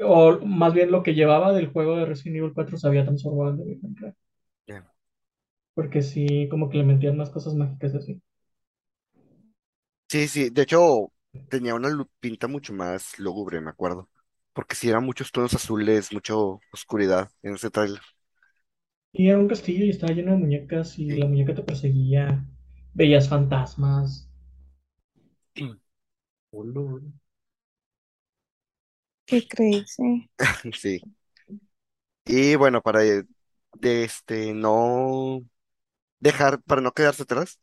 [0.00, 3.50] o más bien lo que llevaba del juego de Resident Evil 4 se había transformado
[3.52, 4.12] en Devil May Cry.
[5.74, 8.22] Porque sí, como que le metían más cosas mágicas así.
[10.08, 11.12] Sí, sí, de hecho
[11.48, 14.08] tenía una lu- pinta mucho más lúgubre, me acuerdo.
[14.52, 18.00] Porque sí eran muchos tonos azules, mucha oscuridad en ese tráiler.
[19.14, 21.16] Y era un castillo y estaba lleno de muñecas y Sí.
[21.16, 22.46] la muñeca te perseguía,
[22.92, 24.28] veías fantasmas.
[26.52, 27.00] Hola.
[29.26, 29.94] ¿Qué crees?
[29.96, 30.30] Sí.
[30.74, 31.04] Sí.
[32.24, 33.24] Y bueno, para eh,
[33.74, 35.40] de este no
[36.22, 37.60] dejar, para no quedarse atrás,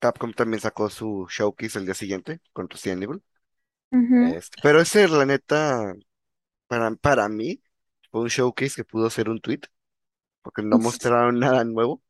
[0.00, 3.22] Capcom también sacó su showcase el día siguiente con Resident Evil.
[4.18, 5.94] Este, pero ese, la neta,
[6.68, 7.62] para, para mí,
[8.10, 9.60] fue un showcase que pudo ser un tweet,
[10.42, 12.02] porque no mostraron nada nuevo.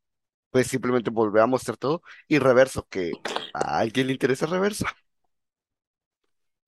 [0.51, 2.03] Pues simplemente volver a mostrar todo.
[2.29, 3.21] Y Reverso, que
[3.53, 4.87] a alguien le interesa Reverso.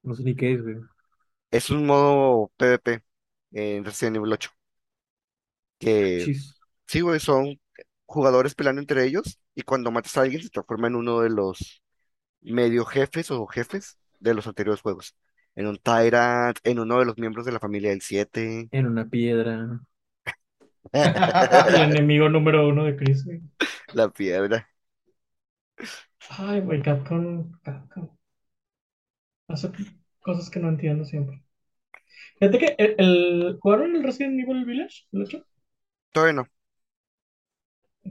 [0.03, 0.77] No sé ni qué es, güey.
[1.51, 3.03] Es un modo PvP
[3.53, 4.51] en Resident Evil 8.
[5.79, 6.55] Que Chis.
[6.87, 7.61] sí, güey, son
[8.09, 9.41] jugadores peleando entre ellos.
[9.57, 11.83] Y cuando matas a alguien se transforma en uno de los
[12.43, 15.17] medio jefes o jefes de los anteriores juegos.
[15.57, 18.71] En un Tyrant, en uno de los miembros de la familia del 7.
[18.71, 19.81] En una piedra.
[20.93, 23.41] El enemigo número uno de Chris, güey.
[23.93, 24.69] La piedra.
[26.39, 28.09] Ay, güey, Capcom, Capcom.
[29.49, 29.71] Hace
[30.21, 31.43] cosas que no entiendo siempre.
[32.39, 35.05] Fíjate que el, el- ¿jugaron el Resident Evil Village?
[35.13, 35.45] ¿El 8?
[36.13, 36.49] Todavía no.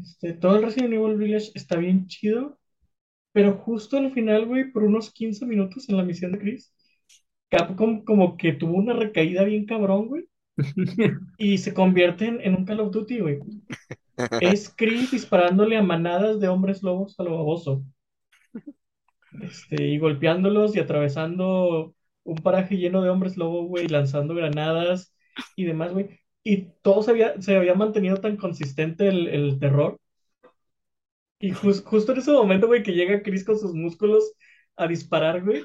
[0.02, 2.60] Este, todo el Resident Evil Village está bien chido,
[3.34, 6.74] pero justo al final, güey, por unos 15 minutos en la misión de Chris,
[7.50, 10.26] Capcom como que tuvo una recaída bien cabrón, güey,
[11.38, 13.40] y se convierte en, en un Call of Duty, güey.
[14.40, 17.84] Es Chris disparándole a manadas de hombres lobos a lo baboso.
[19.42, 25.14] Este, y golpeándolos y atravesando un paraje lleno de hombres lobo, güey, lanzando granadas
[25.56, 26.20] y demás, güey.
[26.54, 30.00] Y todo se había, se había mantenido tan consistente el, el terror.
[31.40, 34.34] Y jus- justo en ese momento, güey, que llega Chris con sus músculos
[34.76, 35.64] a disparar, güey.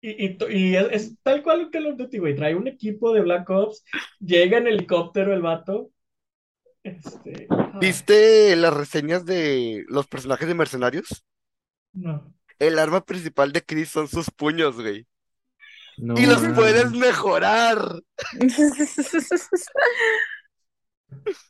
[0.00, 2.34] Y, y, y es, es tal cual un Call of Duty, güey.
[2.36, 3.84] Trae un equipo de Black Ops,
[4.20, 5.90] llega en helicóptero el vato.
[6.82, 11.24] Este, ah, ¿Viste las reseñas de los personajes de mercenarios?
[11.94, 12.32] no.
[12.58, 15.06] El arma principal de Chris son sus puños, güey.
[15.98, 16.54] No, Y los man.
[16.54, 18.02] puedes mejorar.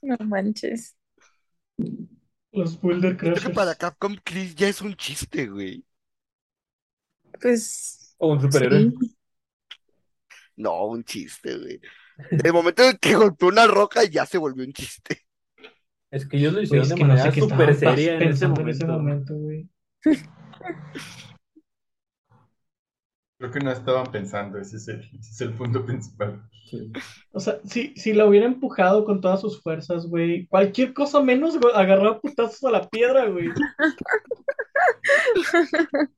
[0.03, 0.97] No manches.
[2.53, 5.85] Los Boulder Creo que para Capcom Chris ya es un chiste, güey.
[7.41, 8.93] Pues O un superhéroe.
[9.01, 9.17] sí.
[10.57, 11.81] No, un chiste, güey.
[12.31, 15.23] El momento en que golpeó una roca ya se volvió un chiste.
[16.11, 18.15] Es que ellos lo Güey, hicieron es de que no sé manera qué súper seria
[18.15, 19.69] en ese en momento, güey.
[23.39, 26.43] Creo que no estaban pensando, ese es el, ese es el punto principal.
[26.71, 26.91] Sí.
[27.33, 31.59] O sea, si, si la hubiera empujado con todas sus fuerzas, güey, cualquier cosa menos
[31.75, 33.49] agarrar a putazos a la piedra, güey.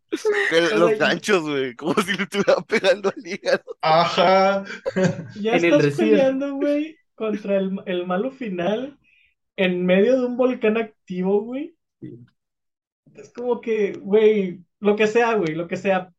[0.77, 1.75] Los ganchos, güey.
[1.75, 3.65] Como si le estuviera pegando al hígado.
[3.83, 4.65] Ajá.
[5.41, 8.99] Ya En estás peleando, güey, contra el, el malo final
[9.57, 11.75] en medio de un volcán activo, güey.
[12.01, 12.19] Sí.
[13.15, 16.13] Es como que, güey, lo que sea, güey, lo que sea.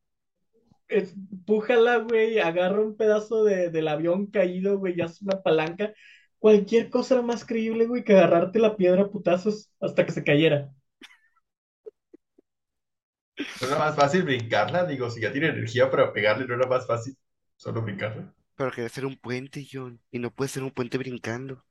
[0.90, 5.94] Empújala, güey, agarra un pedazo de, del avión caído, güey, y haz una palanca.
[6.40, 10.24] Cualquier cosa era más creíble, güey, que agarrarte la piedra a putazos hasta que se
[10.24, 10.72] cayera.
[13.62, 14.86] ¿No era más fácil brincarla?
[14.86, 17.18] Digo, si ya tiene energía para pegarle, ¿no era más fácil
[17.56, 18.34] solo brincarla?
[18.56, 20.00] Pero quería hacer un puente, John.
[20.12, 21.66] Y no puede ser un puente brincando.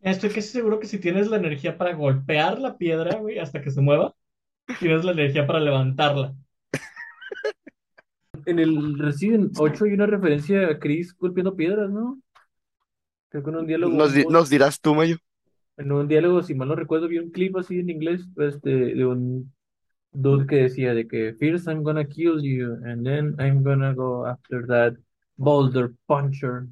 [0.00, 3.70] Estoy casi seguro que si tienes la energía para golpear la piedra, güey, hasta que
[3.70, 4.14] se mueva,
[4.78, 6.34] tienes la energía para levantarla.
[8.44, 12.20] En el Resident 8 hay una referencia a Chris golpeando piedras, ¿no?
[13.30, 15.16] Creo que en un diálogo, Nos, di- nos dirás tú, Mayo.
[15.78, 19.04] en un diálogo, si mal no recuerdo, vi un clip así en inglés, este, de
[19.06, 19.52] un
[20.12, 24.26] dude que decía de que first I'm gonna kill you and then I'm gonna go
[24.26, 24.94] after that
[25.36, 26.66] boulder puncher.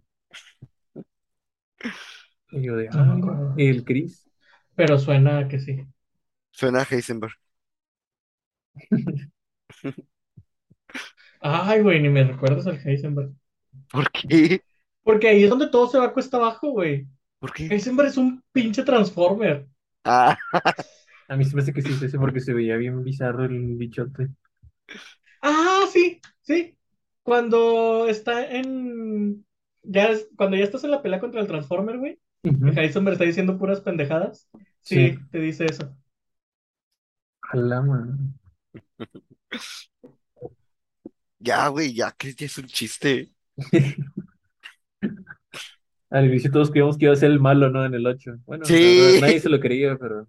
[2.51, 4.31] Y yo de, ah, y el Chris.
[4.77, 5.85] Pero suena que sí.
[6.53, 7.35] Suena a Heisenberg.
[11.47, 13.31] Ay, güey, ni me recuerdas al Heisenberg.
[13.91, 14.63] ¿Por qué?
[15.03, 17.07] Porque ahí es donde todo se va cuesta abajo, güey.
[17.39, 17.67] ¿Por qué?
[17.67, 19.67] Heisenberg es un pinche Transformer.
[20.05, 20.37] Ah,
[21.29, 23.77] A mí se me hace que sí es ese porque se veía bien bizarro el
[23.77, 24.29] bichote.
[25.43, 26.77] Ah, sí, sí.
[27.23, 29.45] Cuando está en.
[29.83, 32.19] Ya es- cuando ya estás en la pelea contra el Transformer, güey.
[32.43, 32.69] Ujú.
[32.69, 34.49] y Heisenberg está diciendo puras pendejadas.
[34.83, 35.19] Sí, Sí.
[35.31, 35.95] te dice eso.
[37.53, 38.19] A la mano.
[41.45, 43.31] ya, güey, ya que ya es un chiste.
[46.11, 47.85] Al inicio todos creíamos que iba a ser el malo, ¿no?
[47.85, 48.37] En el 8.
[48.47, 49.19] Bueno, Sí.
[49.21, 50.29] nadie se lo creía, pero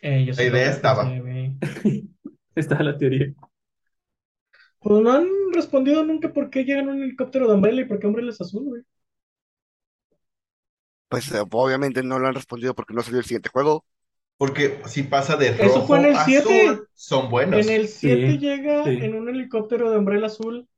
[0.00, 1.04] Eh, yo La idea estaba.
[2.54, 3.34] estaba la teoría.
[4.80, 7.98] Pues no han respondido nunca por qué llegan en un helicóptero de Umbrella y por
[7.98, 8.82] qué Umbrella es azul, güey.
[11.08, 13.84] Pues eh, obviamente no lo han respondido porque no salió el siguiente juego.
[14.38, 16.74] Porque si pasa de Eso rojo fue en el a 7.
[16.74, 17.66] azul, son buenos.
[17.66, 18.98] En el 7 Sí, llega sí.
[19.00, 20.68] en un helicóptero de Umbrella azul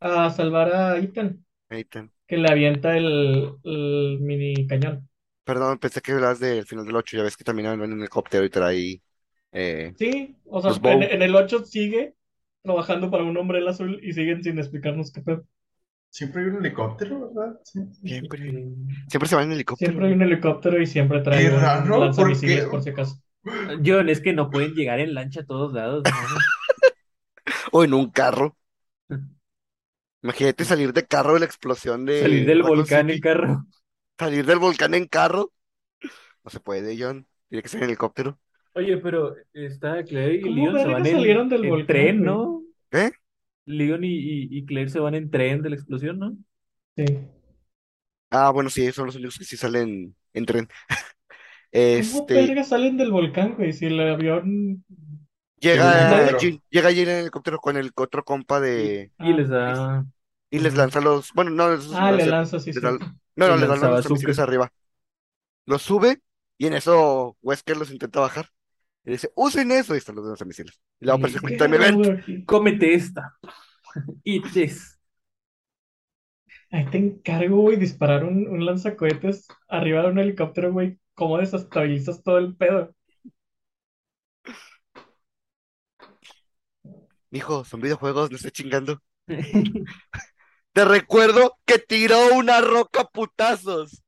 [0.00, 2.10] a salvar a Ethan, está.
[2.28, 5.08] que le avienta el, el mini cañón.
[5.44, 7.16] Perdón, pensé que hablas del final del 8.
[7.16, 9.02] Ya ves que también andan en un helicóptero y trae.
[9.52, 10.80] Eh, Sí, o sea,
[11.12, 12.14] en el 8 sigue
[12.62, 15.44] trabajando para un Umbrella azul y siguen sin explicarnos qué pedo.
[16.10, 17.60] Siempre hay un helicóptero, ¿verdad?
[17.64, 17.80] Sí.
[18.02, 18.50] siempre.
[18.50, 18.74] Sí.
[19.08, 19.90] Siempre se van en helicóptero.
[19.90, 23.22] Siempre hay un helicóptero y siempre trae Qué un raro, lanzamisiles porque- por si acaso.
[23.84, 26.10] John, es que no pueden llegar en lancha a todos lados, ¿no?
[27.72, 28.56] O en un carro.
[30.22, 33.12] Imagínate salir de carro de la explosión de Salir del volcán City.
[33.14, 33.64] en carro.
[34.18, 35.52] Salir del volcán en carro.
[36.44, 37.26] No se puede, John.
[37.48, 38.38] Tiene que ser en helicóptero.
[38.74, 42.22] Oye, pero está Claire y ¿Cómo Leon se van en, salieron del en volcán, tren?
[42.22, 42.62] ¿no?
[42.92, 43.10] ¿Eh?
[43.66, 46.36] Leon y, y, y Claire se van en tren de la explosión, ¿no?
[46.96, 47.04] Sí.
[48.30, 50.68] Ah, bueno, sí, son los únicos que sí salen en tren.
[51.92, 53.72] ¿Cómo Este, verga salen del volcán, güey?
[53.72, 54.84] Si el avión.
[55.60, 56.36] llega,
[56.70, 60.06] llega Jin en el helicóptero con el otro compa de, Y Ah, les da.
[60.50, 62.82] y les lanza los, bueno, no, esos Ah, le lanza- sí, les sí.
[62.82, 62.92] da-
[63.36, 64.72] no, no, les les los misiles arriba.
[65.66, 66.22] Los sube
[66.58, 68.50] y en eso Wesker los intenta bajar.
[69.04, 70.40] Y dice, usen eso, y están los.
[71.00, 71.40] Y Sí.
[71.40, 72.06] Quick ¿Qué Time Event.
[72.06, 72.44] hago aquí?
[72.44, 73.36] Cómete esta.
[74.24, 74.98] Eat this.
[76.72, 80.98] Ahí te encargo, güey, disparar un, un lanzacohetes arriba de un helicóptero, güey.
[81.14, 82.94] ¿Cómo desestabilizas todo el pedo?
[87.30, 89.00] Mijo, son videojuegos, no estoy chingando.
[90.72, 94.02] Te recuerdo que tiró una roca a putazos.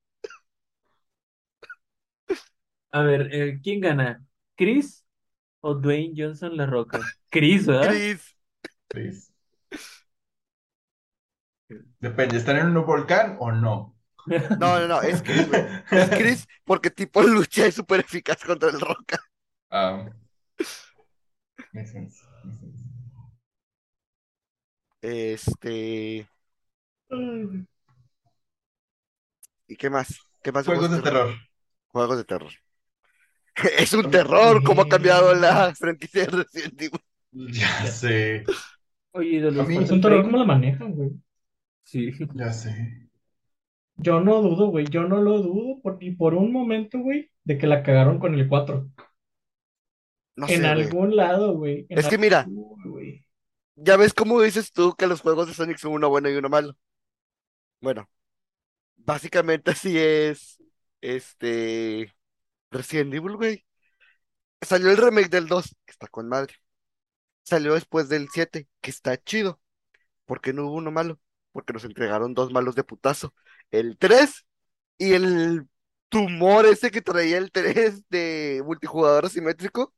[2.90, 4.24] A ver, eh, ¿quién gana?
[4.62, 5.04] ¿Chris
[5.60, 7.00] o Dwayne Johnson La Roca?
[7.30, 7.88] Chris, ¿verdad?
[7.88, 8.36] Chris.
[8.86, 9.32] Chris.
[11.98, 13.98] Depende, ¿están en un volcán o no?
[14.60, 15.64] No, no, no, es Chris, güey.
[15.90, 19.18] Es Chris porque tipo lucha es súper eficaz contra el roca.
[19.68, 20.08] Ah.
[21.72, 22.84] makes sense, makes sense.
[25.00, 26.28] Este.
[27.10, 27.66] Ay,
[29.66, 30.20] ¿Y qué más?
[30.40, 30.66] ¿Qué más?
[30.66, 31.34] Juegos de terror.
[31.88, 32.52] Juegos de terror.
[33.78, 37.00] Es un terror cómo ha cambiado la franquicia de Resident Evil.
[37.32, 38.44] Ya sé,
[39.12, 41.10] Oye, de los Es un terror cómo la manejan, güey.
[41.84, 42.10] Sí.
[42.34, 43.08] ya sé.
[43.96, 44.86] Yo no dudo, güey.
[44.86, 48.34] Yo no lo dudo por, ni por un momento, güey, de que la cagaron con
[48.34, 48.88] el 4.
[50.36, 50.86] No en sé, güey.
[50.86, 51.86] algún lado, güey.
[51.88, 52.44] en Es que mira.
[52.44, 53.24] güey.
[53.76, 56.48] Ya ves cómo dices tú que los juegos de Sonic son uno bueno y uno
[56.48, 56.76] malo.
[57.80, 58.08] Bueno,
[58.96, 60.62] básicamente así es.
[61.00, 62.12] Este.
[62.72, 63.64] Resident Evil, güey.
[64.60, 66.54] Salió el remake del 2, que está con madre.
[67.42, 69.60] Salió después del 7, que está chido.
[70.26, 71.18] ¿Por qué no hubo uno malo?
[71.52, 73.34] Porque nos entregaron dos malos de putazo.
[73.70, 74.46] El 3
[74.98, 75.66] y el
[76.08, 79.92] tumor ese que traía el 3 de multijugador asimétrico.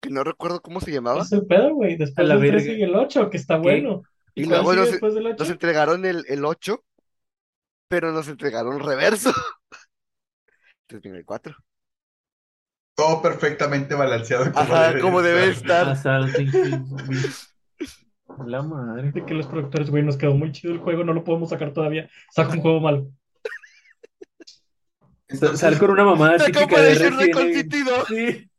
[0.00, 1.22] Que no recuerdo cómo se llamaba.
[1.22, 1.96] Ese pedo, güey.
[1.96, 2.72] Después la del 3 verga.
[2.72, 3.60] sigue el 8, que está ¿Qué?
[3.62, 4.02] bueno.
[4.34, 5.36] Y ¿Y luego nos- después del 8?
[5.38, 6.84] Nos entregaron el, el 8,
[7.88, 9.32] pero nos entregaron reverso.
[10.88, 11.54] Entonces viene el 4.
[12.96, 14.50] Todo perfectamente balanceado.
[14.50, 15.94] como Ajá, debe como de debe estar.
[15.94, 17.54] Zombies.
[18.46, 19.12] La madre.
[19.12, 21.74] De que los productores, güey, nos quedó muy chido el juego, no lo podemos sacar
[21.74, 22.08] todavía.
[22.30, 23.10] Saca un juego malo.
[25.28, 28.06] Entonces, Sal con una mamada típica de Resident 2.
[28.08, 28.50] Sí.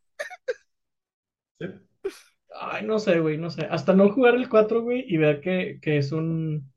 [2.62, 3.66] Ay, no sé, güey, no sé.
[3.72, 6.72] Hasta no jugar el 4, güey, y ver que, que es un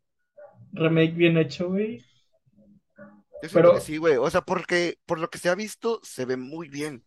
[0.73, 2.03] remake bien hecho, güey.
[3.43, 4.17] Yo Pero- que sí, güey.
[4.17, 7.05] O sea, porque por lo que se ha visto, se ve muy bien.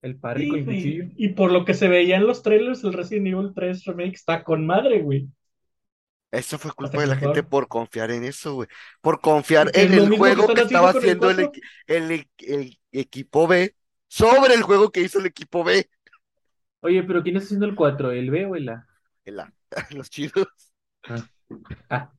[0.00, 1.04] El parry Sí, con cuchillo.
[1.16, 4.44] Y por lo que se veía en los trailers, el Resident Evil 3 remake está
[4.44, 5.28] con madre, güey.
[6.30, 7.34] Eso fue culpa Hasta de la mejor.
[7.34, 8.68] gente por confiar en eso, güey.
[9.00, 11.52] Por confiar en el que juego que estaba el haciendo el, 4.
[11.52, 13.74] equi- el el equipo B
[14.08, 15.88] sobre el juego que hizo el equipo B.
[16.80, 18.12] Oye, pero ¿quién está haciendo el 4?
[18.12, 18.86] ¿El B o el A?
[19.24, 19.52] El A,
[19.90, 20.46] los chidos.
[21.88, 22.12] Ah,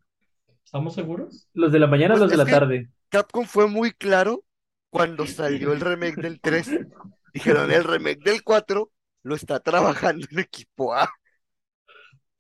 [0.66, 1.48] ¿Estamos seguros?
[1.54, 2.90] ¿los de la mañana o Pues los de la que- tarde?
[3.10, 4.44] Capcom fue muy claro
[4.90, 6.80] cuando salió el remake del 3.
[7.34, 8.92] Dijeron, el remake del 4
[9.24, 11.10] lo está trabajando el equipo A.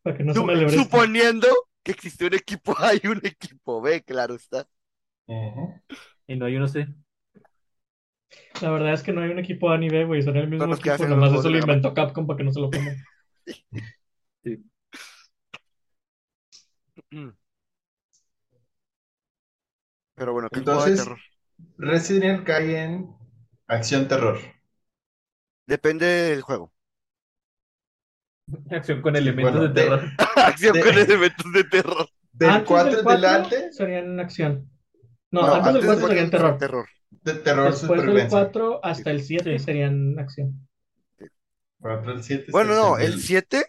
[0.01, 1.47] Para que no se suponiendo
[1.83, 4.67] que existe un equipo A y un equipo B, claro está.
[6.27, 6.87] Y no hay uno C.
[8.61, 10.21] La verdad es que no hay un equipo A ni B, güey.
[10.21, 12.69] Son el mismo equipo, nomás juegos eso lo inventó Capcom para que no se lo
[12.71, 12.97] coman.
[20.19, 21.19] Pero bueno, ¿qué juego de Entonces, terror?
[21.77, 23.15] Resident Evil cae en
[23.67, 24.39] acción terror.
[25.67, 26.73] Depende del juego.
[28.71, 30.01] Acción con elementos bueno, de de- terror.
[30.35, 32.09] Acción De- con elementos de terror.
[32.31, 34.69] Del Antes 4 del en 4 adelante, serían acción.
[35.31, 36.87] No, No, antes del antes 4 del serían cuatro, terror.
[37.09, 38.29] de terror Después del supervivencia.
[38.29, 39.59] 4 hasta el 7 Sí.
[39.59, 40.67] serían acción.
[41.79, 43.65] 4 al 7 Bueno, no, el 7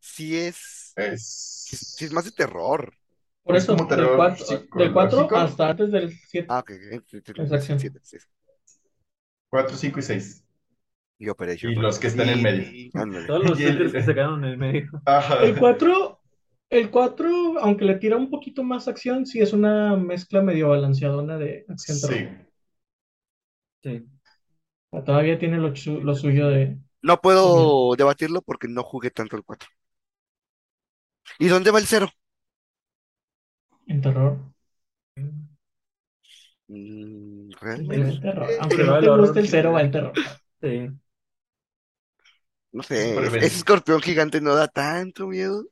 [0.00, 1.22] sí es, Es...
[1.64, 2.92] sí, sí es más de terror.
[3.46, 4.44] Por Es eso, como del terror 4,
[4.74, 5.36] del 4 psicológico.
[5.36, 6.48] hasta antes del 7.
[6.48, 6.70] Ah, ok.
[6.70, 7.78] ok, sí, sí, Es sí, acción.
[7.78, 8.26] sí, sí, sí.
[9.50, 10.44] 4, 5 y 6.
[11.18, 11.72] Y Operation.
[11.72, 12.90] Y los que están en medio.
[12.94, 13.26] Ándale.
[13.26, 14.90] Todos los Y el- que sacaron en el medio.
[15.04, 15.42] Ajá.
[15.44, 16.20] El 4,
[16.70, 21.38] el 4, aunque le tira un poquito más acción, sí es una mezcla medio balanceadona
[21.38, 21.98] de acción.
[21.98, 22.28] Sí.
[23.82, 24.06] Sí.
[24.90, 25.72] Sea, Todavía tiene lo,
[26.02, 26.78] lo suyo de.
[27.00, 29.70] No puedo debatirlo porque no jugué tanto el 4.
[31.38, 32.10] ¿Y dónde va el 0?
[33.86, 34.38] En terror.
[36.68, 38.20] Mm, realmente.
[38.20, 38.50] terror.
[38.50, 39.48] Eh, Aunque eh, no te el horror, guste el.
[39.48, 40.12] 0, va en terror.
[40.60, 40.88] Sí.
[42.72, 45.64] No sé, ese escorpión gigante no da tanto miedo.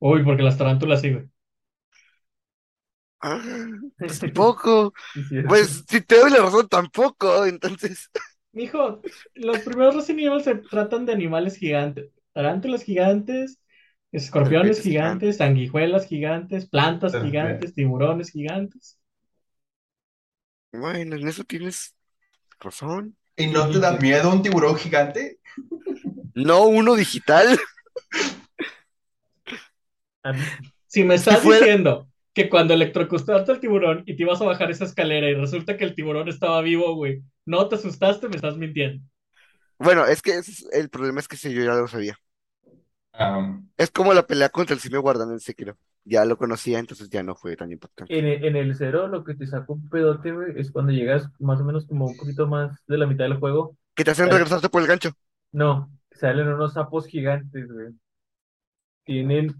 [0.00, 1.28] Uy, porque las tarántulas sí, güey.
[3.22, 3.40] Ah,
[3.98, 4.92] pues tampoco.
[5.28, 5.42] Sí.
[5.46, 7.44] Pues si te doy la razón, tampoco.
[7.46, 8.10] Entonces,
[8.52, 9.00] Mijo,
[9.34, 12.10] los primeros Resident Evil se tratan de animales gigantes.
[12.32, 13.60] Tarántulas gigantes,
[14.12, 18.98] escorpiones gigantes, sanguijuelas gigantes, plantas gigantes, tiburones gigantes.
[20.72, 21.94] bueno, en eso tienes
[22.60, 23.16] razón.
[23.36, 25.40] ¿Y no te da miedo un tiburón gigante?
[26.34, 27.58] No uno digital.
[30.86, 34.84] Si me estás diciendo que cuando electrocutaste al tiburón y te ibas a bajar esa
[34.84, 39.02] escalera y resulta que el tiburón estaba vivo, güey, no te asustaste, me estás mintiendo.
[39.78, 42.16] Bueno, es que ese es- el problema es que si yo ya lo sabía.
[43.76, 45.76] Es como la pelea contra el simio guardando en Sekiro.
[46.04, 48.18] Ya lo conocía, entonces ya no fue tan impactante.
[48.18, 51.28] En el, en el cero, lo que te saca un pedote, güey, es cuando llegas
[51.38, 53.76] más o menos como un poquito más de la mitad del juego.
[53.94, 55.10] Que te hacen Pero- regresarte por el gancho.
[55.52, 57.88] No, salen unos sapos gigantes, güey.
[59.04, 59.54] Tienen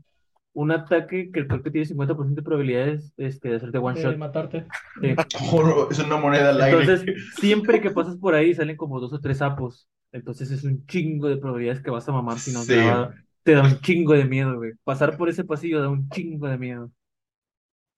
[0.52, 4.16] un ataque que creo que tiene 50% de probabilidades este, de hacerte one De shot.
[4.16, 4.66] matarte.
[5.00, 5.14] Sí.
[5.52, 6.80] oh, es una moneda al aire.
[6.80, 9.88] Entonces, siempre que pasas por ahí salen como dos o tres sapos.
[10.12, 12.68] Entonces es un chingo de probabilidades que vas a mamar si no Sí.
[12.68, 14.72] te da, te da un chingo de miedo, güey.
[14.84, 16.90] Pasar por ese pasillo da un chingo de miedo.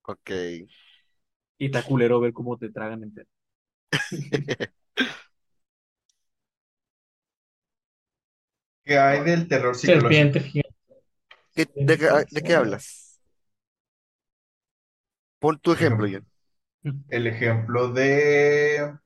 [0.03, 0.29] Ok.
[1.57, 3.27] Y está culero ver cómo te tragan entero.
[8.85, 10.13] ¿Qué hay del terror psicológico?
[10.13, 10.75] Serpiente gigante.
[11.55, 13.19] ¿Qué- de, qué, de qué hablas?
[15.39, 16.25] Pon tu ejemplo, John.
[17.07, 18.97] El ejemplo de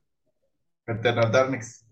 [0.86, 1.84] Eternal Darkness.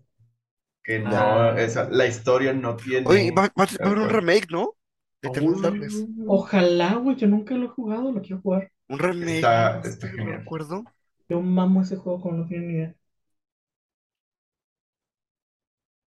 [0.87, 1.55] Que no, Ah.
[1.61, 3.05] esa, la historia no tiene.
[3.07, 4.73] Oye, va, va- va a haber un remake, ¿no?
[5.21, 5.89] De.
[6.27, 8.71] Ojalá, güey, yo nunca lo he jugado, lo quiero jugar.
[8.87, 9.35] Un remake.
[9.35, 10.83] Está- está No me acuerdo.
[11.27, 12.95] Yo mamo ese juego como no tienen ni idea.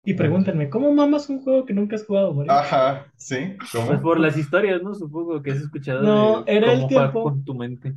[0.06, 2.52] Y pregúntenme, ¿cómo mamas un juego que nunca has jugado, Mario?
[2.52, 3.56] Ajá, sí.
[3.72, 3.86] ¿Cómo?
[3.86, 4.94] Pues por las historias, ¿no?
[4.94, 7.22] Supongo que has escuchado No, de era el cómo tiempo.
[7.22, 7.94] con tu mente.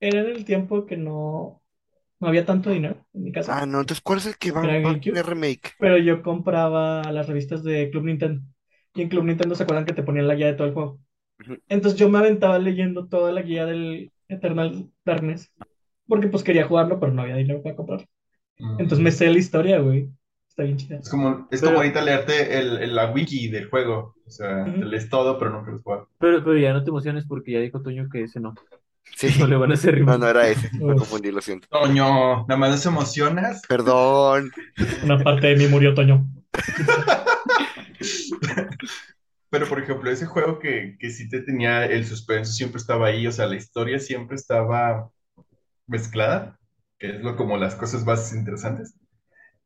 [0.00, 1.61] Era en el tiempo que no,
[2.22, 4.62] no había tanto dinero en mi casa, Ah, no, entonces, ¿cuál es el que va,
[4.64, 5.12] ¿Era va a GameCube?
[5.12, 5.72] tener remake?
[5.78, 8.40] pero yo compraba las revistas de Club Nintendo.
[8.94, 10.98] Y en Club Nintendo se acuerdan que te ponían la guía de todo el juego.
[11.68, 15.52] Entonces yo me aventaba leyendo toda la guía del Eternal Darkness.
[16.06, 18.06] Porque pues quería jugarlo, pero no había dinero para comprarlo.
[18.58, 18.72] Mm.
[18.80, 20.08] Entonces me sé la historia, güey.
[20.48, 20.98] Está bien chida.
[20.98, 24.14] Es como, es Pero- como ahorita leerte el, el- la wiki del juego.
[24.26, 26.08] O sea, te lees todo, pero lo has jugado.
[26.18, 28.54] Pero, pero ya no te emociones porque ya dijo Toño que ese no.
[29.16, 29.28] Sí.
[29.38, 30.70] No le van a hacer No, no era ese.
[30.74, 31.68] Me confundí, lo siento.
[31.68, 33.62] Toño, nada más no se emocionas.
[33.68, 34.50] Perdón.
[35.04, 36.26] Una parte de mí murió, Toño.
[39.50, 43.26] Pero, por ejemplo, ese juego que, que sí te tenía el suspenso, siempre estaba ahí,
[43.26, 45.10] o sea, la historia siempre estaba
[45.86, 46.58] mezclada,
[46.98, 48.94] que es lo como las cosas más interesantes.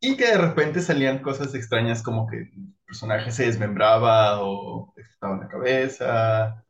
[0.01, 5.45] Y que de repente salían cosas extrañas como que el personaje se desmembraba o explotaba
[5.45, 6.66] la cabeza,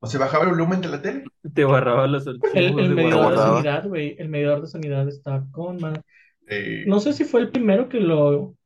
[0.00, 1.24] o se bajaba el volumen de la tele.
[1.54, 4.16] Te barraba los archivos El, el de medidor de sanidad, güey.
[4.18, 6.02] El medidor de sanidad está con madre.
[6.48, 8.56] Eh, No sé si fue el primero que lo,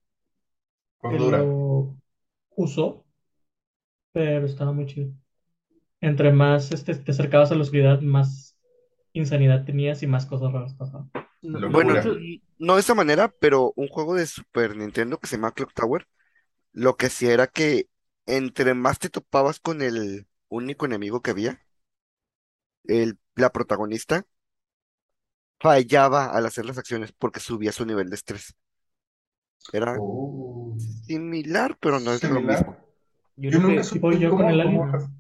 [1.09, 1.97] que lo
[2.57, 3.05] usó,
[4.13, 5.13] pero estaba muy chido.
[6.01, 8.59] Entre más este, te acercabas a la oscuridad, más
[9.13, 11.11] insanidad tenías y más cosas raras pasaban.
[11.43, 11.71] No.
[11.71, 11.95] Bueno,
[12.59, 16.07] no de esa manera, pero un juego de Super Nintendo que se llama Clock Tower,
[16.73, 17.89] lo que sí era que
[18.27, 20.27] entre más te topabas con el
[20.57, 21.61] único enemigo que había,
[22.85, 24.25] el, la protagonista
[25.61, 28.55] fallaba al hacer las acciones porque subía su nivel de estrés.
[29.73, 30.77] Era Oh.
[31.07, 32.43] similar, pero no es lo Similar.
[32.43, 32.79] mismo.
[33.37, 34.81] yo nunca que supe Tipo yo con el cómo alien.
[34.81, 35.11] bajas.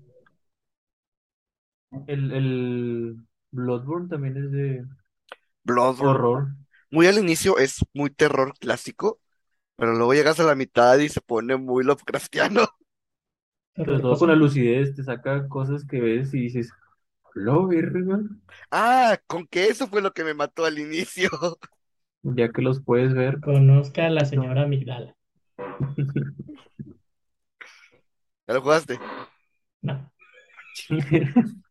[2.06, 3.16] el, el
[3.50, 4.84] Bloodborne también es de
[5.64, 6.48] Bloodborne, horror.
[6.90, 9.20] muy al inicio es muy terror clásico,
[9.76, 12.68] pero luego llegas a la mitad y se pone muy Lovecraftiano.
[13.76, 16.70] Sobre todo con la lucidez, te saca cosas que ves y dices,
[17.34, 18.20] lo verga.
[18.70, 21.30] Ah, con que eso fue lo que me mató al inicio.
[22.24, 23.40] Ya que los puedes ver.
[23.40, 25.16] Conozca a la señora Amigdala.
[28.46, 28.96] ¿Ya lo jugaste?
[29.82, 30.12] No.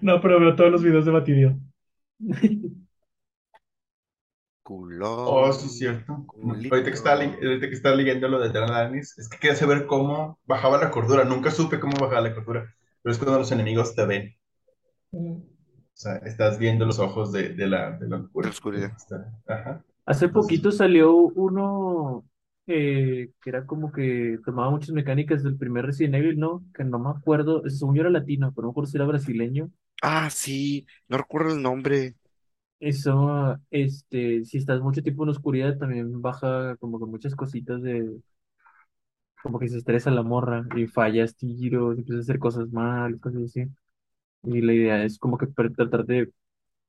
[0.00, 1.58] No, pero veo todos los videos de Batidio.
[4.62, 5.10] Culón.
[5.28, 6.24] Oh, sí, es cierto.
[6.26, 6.74] culito.
[6.74, 9.86] Ahorita que estaba, le- ahorita que estaba leyendo lo de Darkness, es que quería saber
[9.86, 11.24] cómo bajaba la cordura.
[11.24, 12.74] Nunca supe cómo bajaba la cordura.
[13.02, 14.36] Pero es cuando los enemigos te ven.
[15.12, 15.42] Mm.
[15.94, 18.44] O sea, estás viendo los ojos de, de la, de la locura.
[18.44, 18.92] De la oscuridad.
[19.46, 19.82] Ajá.
[20.06, 22.24] Hace poquito salió uno
[22.66, 26.64] eh, que era como que tomaba muchas mecánicas del primer Resident Evil, ¿no?
[26.74, 29.70] Que no me acuerdo, según yo era latino, pero no me acuerdo si era brasileño.
[30.02, 32.16] Ah, sí, no recuerdo el nombre.
[32.82, 38.20] Eso, este, si estás mucho tiempo en oscuridad, también baja como que muchas cositas de,
[39.42, 43.44] como que se estresa la morra y fallas tiros, empiezas a hacer cosas mal, cosas
[43.44, 43.64] así.
[44.44, 46.32] Y la idea es como que per- tratar de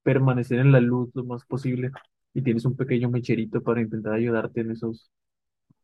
[0.04, 1.91] permanecer en la luz lo más posible
[2.34, 5.12] y tienes un pequeño mecherito para intentar ayudarte en esos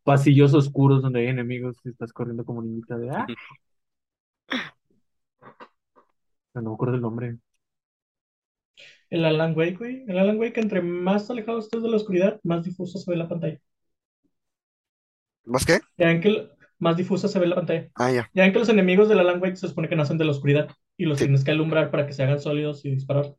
[0.04, 3.32] pasillos oscuros donde hay enemigos y estás corriendo como niñita de ¡ah!
[6.54, 7.40] No me acuerdo el nombre.
[9.10, 10.04] El Alan Wake, güey.
[10.08, 13.28] El Alan Wake, entre más alejado estés de la oscuridad, más difusa se ve la
[13.28, 13.60] pantalla.
[15.46, 15.80] ¿Más qué?
[15.98, 16.50] Ya ven que el-
[16.80, 17.90] más difusa se ve la pantalla.
[17.96, 18.30] Ah, ya.
[18.34, 20.70] Ya ven que los enemigos del Alan Wake se supone que nacen de la oscuridad
[20.98, 21.26] y los Sí.
[21.26, 23.36] tienes que alumbrar para que se hagan sólidos y disparar.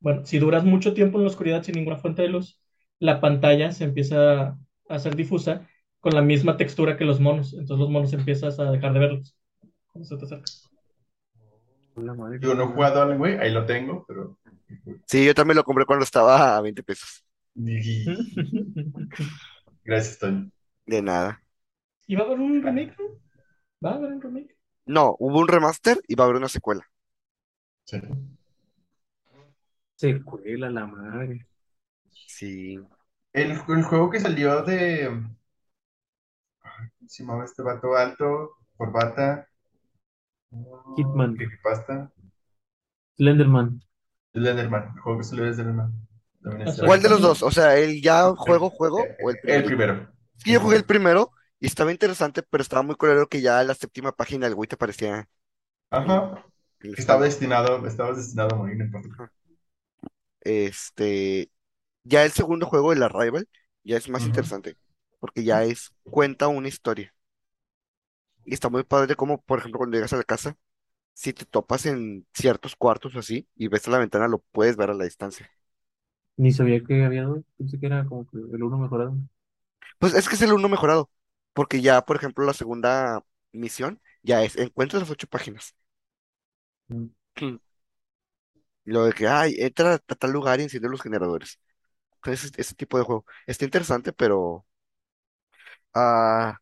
[0.00, 2.60] Bueno, si duras mucho tiempo en la oscuridad sin ninguna fuente de luz,
[2.98, 4.58] la pantalla se empieza a
[4.88, 5.66] hacer difusa
[6.00, 7.52] con la misma textura que los monos.
[7.54, 9.36] Entonces los monos empiezas a dejar de verlos
[9.92, 10.44] cuando se te acerca.
[12.40, 14.36] Yo no he jugado Alan Wake, ahí lo tengo, pero.
[15.06, 17.24] Sí, yo también lo compré cuando estaba a 20 pesos.
[19.84, 20.50] Gracias, Toño.
[20.86, 21.42] De nada.
[22.06, 22.96] ¿Y va a haber un remake?
[22.98, 23.04] no?
[23.84, 24.56] ¿Va a haber un remake?
[24.86, 26.86] No, hubo un remaster y va a haber una secuela.
[27.84, 27.98] Sí.
[29.96, 31.46] Secuela, la madre.
[32.26, 32.78] Sí.
[33.34, 35.10] El, el juego que salió de.
[36.62, 38.50] Ay, ¿Cómo se llamaba este vato alto?
[38.76, 39.48] Corbata.
[40.96, 41.32] Hitman.
[41.62, 42.10] Pasta.
[43.16, 43.80] Slenderman.
[44.34, 44.92] Slenderman.
[44.94, 45.92] El juego que salió de Slenderman.
[46.84, 47.42] ¿Cuál de los dos?
[47.42, 49.64] O sea, ¿el ya juego, juego o el El primero?
[49.64, 50.08] primero.
[50.38, 53.62] Es que yo jugué el primero y estaba interesante, pero estaba muy colorido que ya
[53.64, 55.28] la séptima página del güey te parecía.
[55.90, 56.44] Ajá.
[56.96, 59.08] Estaba destinado, estabas destinado a morir en parte.
[60.40, 61.50] Este,
[62.04, 63.48] ya el segundo juego, el Arrival,
[63.84, 64.76] ya es más interesante,
[65.20, 67.14] porque ya es, cuenta una historia.
[68.44, 70.56] Y está muy padre como, por ejemplo, cuando llegas a la casa,
[71.14, 74.76] si te topas en ciertos cuartos o así y ves a la ventana, lo puedes
[74.76, 75.50] ver a la distancia.
[76.36, 77.42] Ni sabía que había dos.
[77.56, 79.16] Pensé que era como que el uno mejorado.
[79.98, 81.10] Pues es que es el uno mejorado,
[81.52, 85.74] porque ya, por ejemplo, la segunda misión ya es, encuentras las ocho páginas.
[86.90, 87.10] Mm.
[88.84, 91.58] Lo de que, ay, entra a tal lugar y enciende los generadores.
[92.16, 93.26] Entonces, ese, ese tipo de juego.
[93.46, 94.66] Está interesante, pero
[95.94, 96.58] ah,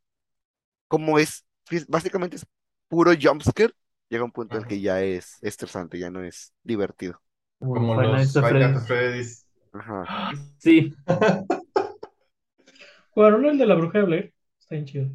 [0.89, 1.45] como es-
[1.89, 2.47] básicamente es
[2.89, 3.75] puro jumpscare,
[4.13, 7.23] llega un punto en el que ya es estresante, ya no es divertido.
[7.59, 8.87] Como Five los Freddy's.
[8.87, 9.47] Freddy's.
[9.73, 10.33] Ajá.
[10.59, 10.95] Sí.
[13.15, 14.35] ¿Jugaron el de la bruja de Blair?
[14.61, 15.09] Está bien chido.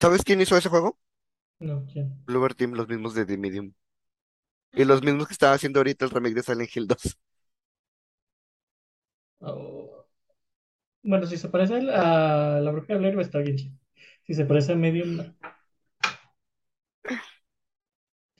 [0.00, 0.98] ¿Sabes quién hizo ese juego?
[1.60, 2.12] No, ¿quién?
[2.26, 3.72] Bloober Team, los mismos de The Medium.
[4.72, 7.18] Y los mismos que están haciendo ahorita el remake de Silent Hill 2.
[9.40, 10.06] Oh.
[11.02, 13.76] Bueno, si se parece a la bruja de Blair, va a estar bien chido.
[14.24, 15.34] Si se parece a Medium, no.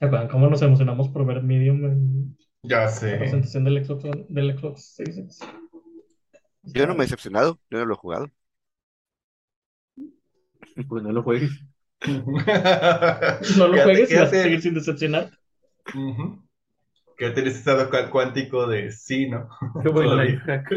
[0.01, 3.18] ¿Se acuerdan cómo nos emocionamos por ver Medium en Ya la sé.
[3.18, 5.40] presentación del Xbox, del Xbox Series X?
[6.62, 8.30] Yo no me he decepcionado, yo no lo he jugado.
[10.88, 11.51] Pues no lo juegues.
[12.07, 15.30] No lo Quédate- juegues y vas a seguir sin decepcionar.
[15.94, 16.42] Ujú.
[17.18, 19.51] Quédate en ese estado cu- cuántico de sí, ¿no?
[19.82, 20.32] Qué buen Todavía.
[20.32, 20.70] life hack.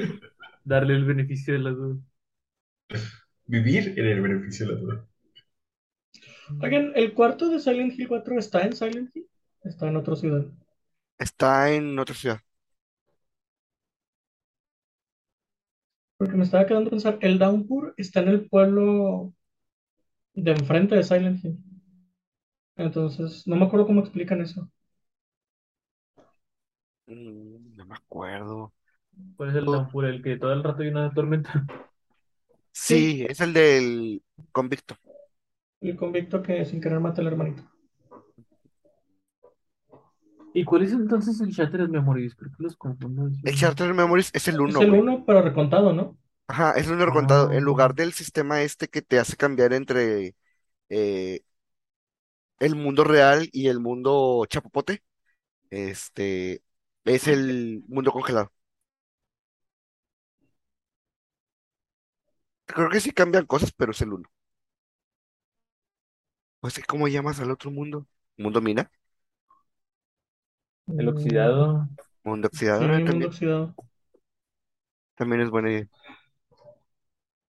[0.66, 2.00] Darle el beneficio de las dudas.
[3.46, 5.08] Vivir en el beneficio de la duda.
[6.62, 9.28] Oigan, ¿el cuarto de Silent Hill 4 está en Silent Hill?
[9.64, 10.46] Está en otra ciudad.
[11.18, 12.40] Está en otra ciudad.
[16.18, 19.32] Porque me estaba quedando a pensar, el Downpour está en el pueblo
[20.36, 21.58] de enfrente de Silent Hill.
[22.76, 24.70] Entonces, no me acuerdo cómo explican eso.
[27.06, 28.74] Mm, no me acuerdo.
[29.38, 29.72] ¿Cuál es el Oh.
[29.72, 30.06] Downpour?
[30.06, 31.66] El que todo el rato hay una tormenta.
[32.72, 34.98] Sí, es el del convicto.
[35.84, 37.62] El convicto que sin querer mata al hermanito.
[40.54, 42.34] ¿Y cuál es entonces el Shattered Memories?
[42.36, 43.30] ¿Por qué los confundo?
[43.46, 44.94] El Charter Memories es el Es uno, el güey.
[44.94, 46.18] uno, pero recontado, ¿no?
[46.48, 47.52] Ajá, es un recontado.
[47.52, 47.64] En Ah.
[47.64, 50.36] lugar del sistema este que te hace cambiar entre
[50.90, 51.42] eh,
[52.60, 55.04] el mundo real y el mundo chapopote,
[55.72, 56.64] este
[57.06, 58.52] es el mundo congelado.
[62.66, 64.10] Creo que sí cambian cosas, pero es el
[66.64, 68.08] Pues, ¿cómo llamas al otro mundo?
[68.38, 68.92] ¿Mundo mina?
[70.98, 71.90] El oxidado.
[72.26, 73.76] Mundo Sí, oxidado el mundo también, oxidado.
[75.16, 75.88] también es buena idea.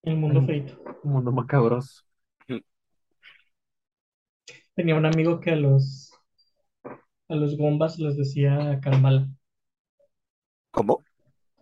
[0.05, 0.47] El mundo Mm.
[0.47, 0.79] feito.
[1.03, 2.03] Un mundo macabroso.
[4.75, 6.13] Tenía un amigo que a los
[7.29, 9.29] a los bombas les decía caramal.
[10.71, 11.05] ¿Cómo?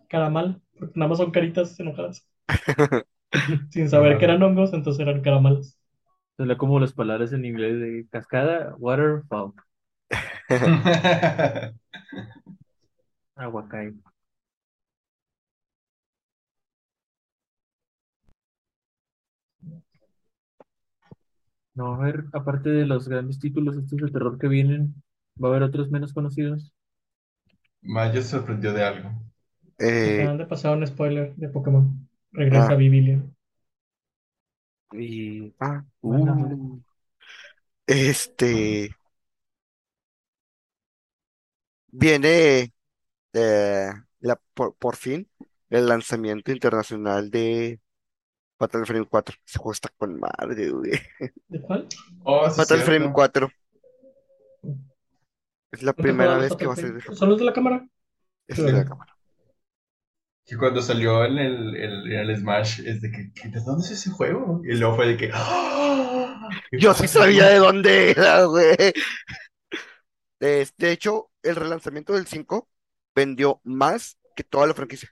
[0.07, 2.25] Caramal, porque nada más son caritas enojadas.
[3.71, 5.77] Sin saber que eran hongos, entonces eran caramales.
[6.37, 9.53] Son como las palabras en inglés de cascada, waterfall,
[13.35, 13.93] aguacay.
[21.75, 24.95] No, a ver, aparte de los grandes títulos estos de terror que vienen,
[25.43, 26.71] ¿va a haber otros menos conocidos?
[27.81, 29.09] Mayo se sorprendió de algo.
[29.79, 32.07] Eh, Acaban de pasar un spoiler de Pokémon.
[32.31, 32.75] Regresa Ah.
[32.75, 33.21] Bibilia.
[34.93, 36.79] Y ah, uh,
[37.87, 38.95] este
[41.87, 42.73] viene
[43.33, 45.27] eh, la, por, por fin
[45.69, 47.79] el lanzamiento internacional de
[48.57, 49.35] Fatal Frame 4.
[49.45, 50.91] Ese juego está con madre, güey.
[51.47, 51.87] ¿De cuál?
[52.23, 52.85] Oh, sí, Fatal cierto.
[52.85, 53.49] Frame 4.
[55.71, 57.17] Es la ¿No te primera vez que va a ser de Frame?
[57.17, 57.17] Japón.
[57.17, 57.87] ¿Son los de la cámara?
[58.47, 59.12] Es de la cámara.
[60.45, 63.85] Que cuando salió en el, el- en el Smash, es de que, ¿qué- ¿de dónde
[63.85, 64.61] es ese juego?
[64.65, 65.31] Y luego fue de que.
[66.69, 68.75] ¿Qué Yo sí sabía de dónde era, güey.
[70.77, 72.69] De hecho, el relanzamiento del 5
[73.15, 75.09] vendió más que toda la franquicia.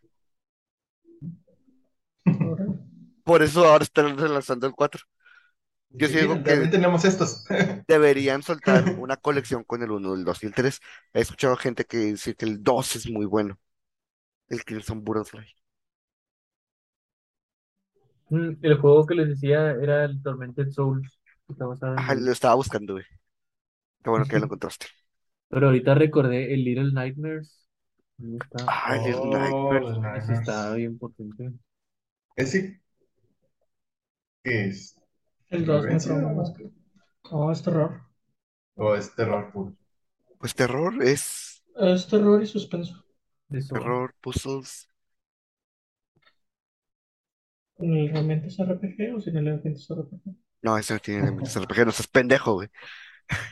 [3.23, 5.01] Por eso ahora están relanzando el 4.
[5.89, 7.45] Yo sí digo también que tenemos estos.
[7.87, 10.79] deberían soltar una colección con el 1, el 2 y el 3.
[11.13, 13.59] He escuchado gente que dice que el 2 es muy bueno.
[14.51, 15.47] El Crimson Butterfly.
[18.29, 21.19] Mm, El juego que les decía era el Tormented Souls.
[21.95, 23.05] Ajá, lo estaba buscando, güey.
[24.03, 24.87] Qué bueno que ya lo encontraste.
[25.49, 27.67] Pero ahorita recordé el Little Nightmares.
[28.19, 28.65] Está.
[28.67, 30.39] Ah, el Oh, los Ese Nightmares.
[30.39, 31.51] está bien potente.
[32.35, 32.81] ¿Ese
[34.43, 34.95] qué es?
[35.49, 35.99] El 2 me.
[37.31, 38.01] No, es terror.
[38.75, 39.77] ¿O es terror puro?
[40.39, 43.03] Pues terror es Es terror y suspenso.
[43.51, 43.73] Eso.
[43.73, 44.87] terror, puzzles.
[47.75, 50.35] ¿Con elementos RPG o sin elementos RPG?
[50.61, 52.69] No, ese no tiene elementos RPG, no seas pendejo, güey.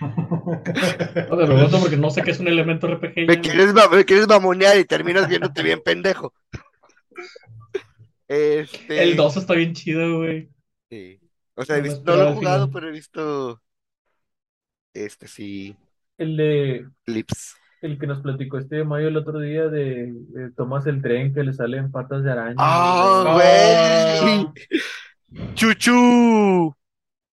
[0.02, 3.28] O sea, lo pregunto porque no sé qué es un elemento RPG.
[3.28, 6.34] Me ya, quieres, ma- me quieres mamonear y terminas viéndote bien pendejo.
[8.28, 9.04] Este.
[9.04, 10.50] El 2 está bien chido, güey.
[10.89, 11.20] sí.
[11.56, 12.74] O sea, he No me visto- no lo he el jugado, final.
[12.74, 13.62] pero he visto.
[14.93, 15.76] Este sí.
[16.18, 17.56] El de Clips.
[17.82, 21.44] El que nos platicó este Mayo el otro día de, de tomas el tren que
[21.44, 22.56] le salen patas de araña.
[22.58, 23.34] ¡Ah, Ah.
[23.34, 24.54] güey!
[25.56, 26.76] ¡Chuchu!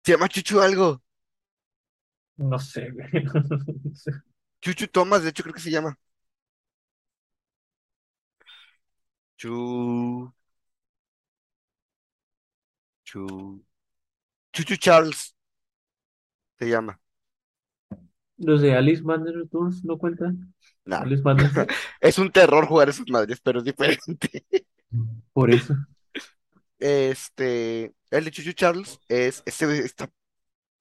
[0.04, 1.00] Se llama Chuchu algo.
[2.36, 3.08] No sé, güey.
[3.84, 4.12] No sé.
[4.60, 5.96] Chuchu Thomas, de hecho, creo que se llama.
[9.38, 10.32] Chu.
[13.04, 13.64] Chu.
[14.52, 15.34] Chuchu Charles.
[16.58, 16.98] Se llama.
[18.36, 20.54] Los de Alice Returns no cuentan.
[20.84, 21.02] Nah.
[21.02, 21.22] Alice
[22.00, 24.44] Es un terror jugar esas madres, pero es diferente.
[25.32, 25.74] por eso.
[26.78, 30.10] Este, el de Chuchu Charles es, ese está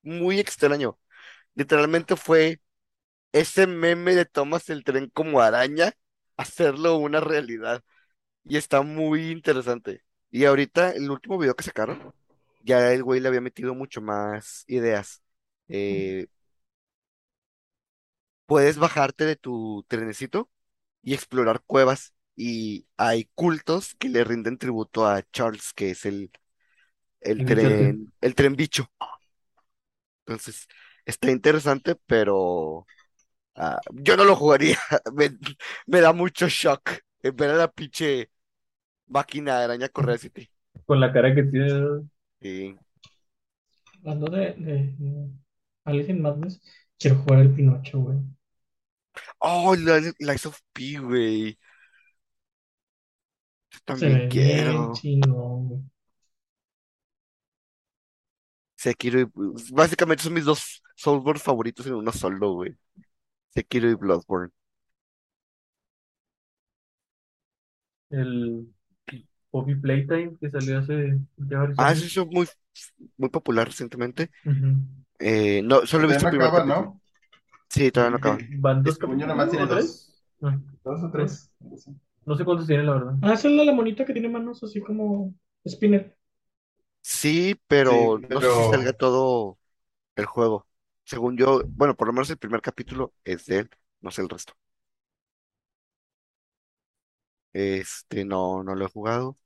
[0.01, 0.99] muy extraño.
[1.55, 2.59] Literalmente fue
[3.31, 5.93] ese meme de tomas el tren como araña,
[6.37, 7.83] hacerlo una realidad.
[8.45, 10.03] Y está muy interesante.
[10.31, 12.13] Y ahorita, el último video que sacaron,
[12.61, 15.21] ya el güey le había metido mucho más ideas.
[15.67, 16.27] Eh,
[18.45, 20.49] puedes bajarte de tu trenecito
[21.03, 22.13] y explorar cuevas.
[22.35, 26.31] Y hay cultos que le rinden tributo a Charles, que es el,
[27.21, 28.91] el tren, el tren bicho.
[30.25, 30.67] Entonces,
[31.05, 32.85] está interesante, pero
[33.55, 34.77] ah, yo no lo jugaría.
[35.15, 35.31] Me,
[35.87, 36.91] me da mucho shock
[37.23, 38.31] eh, ver a la pinche
[39.07, 40.31] máquina de araña correr así.
[40.85, 42.03] Con la cara que tiene.
[42.41, 42.75] Y,
[44.03, 45.29] Hablando de, de, de
[45.85, 46.61] Alice in Madness,
[47.03, 48.17] quiero jugar el Pinocho, güey.
[49.39, 51.57] oh, la, Lies of P, güey.
[53.71, 54.71] Yo Se también ve quiero.
[54.71, 55.81] bien chingón, güey.
[58.75, 59.25] Sekiro y,
[59.71, 62.75] básicamente son mis dos Soulsborne favoritos en uno solo, güey.
[63.53, 64.51] Sekiro y Bloodborne.
[68.09, 68.73] El
[69.51, 72.03] Poppy Playtime que salió hace ya varios Ah, años.
[72.03, 72.47] ese es muy,
[73.17, 74.31] muy popular recientemente.
[74.45, 75.02] Ujú.
[75.19, 76.91] Eh, no, solo he visto no primer acaba, capítulo.
[76.91, 77.01] ¿no?
[77.69, 78.39] Sí, todavía no acaba.
[78.63, 79.85] Van dos yo, capítulos, nomás tiene ¿o dos.
[79.85, 80.23] tres?
[80.41, 81.51] Ah, Dos o tres.
[82.25, 83.15] No sé cuántos tiene, la verdad.
[83.21, 85.33] Ah, es la, la monita que tiene manos así como
[85.67, 86.15] spinner.
[87.01, 89.59] Sí, pero Sí, no sé si salga todo
[90.15, 90.67] el juego.
[91.05, 94.29] Según yo, bueno, por lo menos el primer capítulo es de él, no sé el
[94.29, 94.53] resto.
[97.53, 99.37] Este, no, no lo he jugado.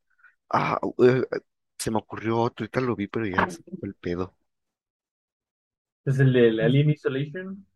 [0.49, 1.23] Ah, eh,
[1.79, 4.37] se me ocurrió otro, ahorita lo vi, pero ya se me fue el pedo.
[6.07, 7.67] Es el de Alien Isolation.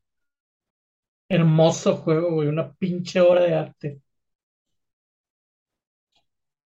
[1.28, 2.48] Hermoso juego, güey.
[2.48, 4.02] Una pinche obra de arte.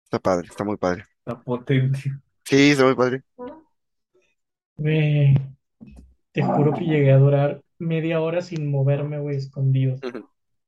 [0.04, 1.06] Está padre, está muy padre.
[1.20, 2.00] Está potente.
[2.44, 3.24] Sí, está muy padre.
[4.76, 5.36] Güey,
[6.34, 9.96] te juro que llegué a durar media hora sin moverme, güey, escondido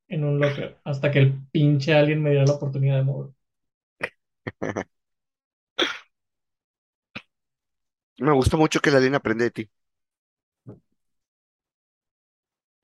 [0.08, 0.80] en un locker.
[0.86, 3.32] Hasta que el pinche alien me diera la oportunidad de mover.
[8.20, 9.70] Me gusta mucho que la alien aprende de ti.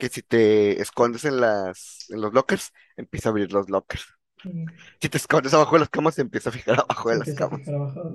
[0.04, 4.06] Que si te escondes en las, en los lockers, empieza a abrir los lockers.
[4.46, 7.34] Mm, Si te escondes abajo de las camas, se empieza a fijar abajo de las
[7.34, 7.62] camas.
[7.68, 8.12] abajo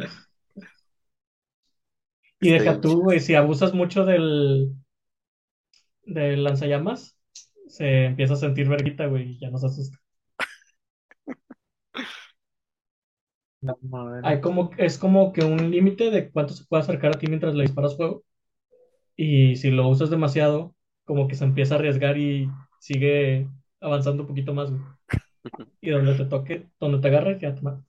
[2.40, 4.72] Y Está deja tú, güey, si abusas mucho del,
[6.04, 7.16] del lanzallamas,
[7.68, 9.98] se empieza a sentir verguita, güey, y ya no se asusta.
[13.82, 14.22] Madre.
[14.22, 17.54] Hay como, es como que un límite de cuánto se puede acercar a ti mientras
[17.54, 18.24] le disparas fuego.
[19.16, 20.74] Y si lo usas demasiado,
[21.08, 23.48] como que se empieza a arriesgar y sigue
[23.80, 24.70] avanzando un poquito más.
[25.80, 27.84] Y donde te toque, donde te agarres, ya te matas.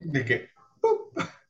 [0.00, 0.48] ¿De qué?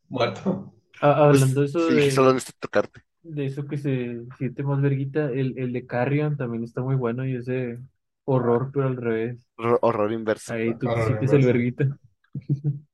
[0.09, 0.75] Muerto.
[1.01, 2.53] Ah, hablando de pues, eso sí, de...
[2.59, 3.01] tocarte.
[3.23, 7.25] De eso que se siente más verguita, el, el de Carrion también está muy bueno
[7.25, 7.79] y ese
[8.25, 9.49] horror, pero al revés.
[9.57, 10.53] Horror inverso.
[10.53, 11.99] Ahí tú horror sientes el verguita.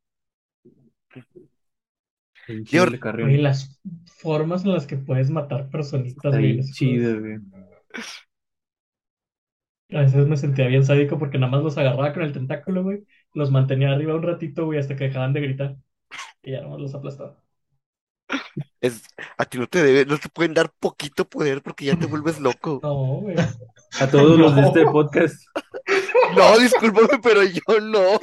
[2.49, 6.61] Y las formas en las que puedes matar personitas, Está güey.
[6.71, 7.39] chido, güey.
[9.91, 13.05] A veces me sentía bien sádico porque nada más los agarraba con el tentáculo, güey.
[13.35, 15.77] Los mantenía arriba un ratito, güey, hasta que dejaban de gritar.
[16.43, 17.43] Y ya nomás los aplastaba.
[18.81, 19.03] Es,
[19.37, 22.41] a ti no te debe, no te pueden dar poquito poder porque ya te vuelves
[22.41, 22.81] loco.
[22.83, 23.37] No, güey.
[24.01, 24.93] A todos los de este No.
[24.93, 25.43] podcast.
[26.37, 28.21] No, discúlpame, pero yo no.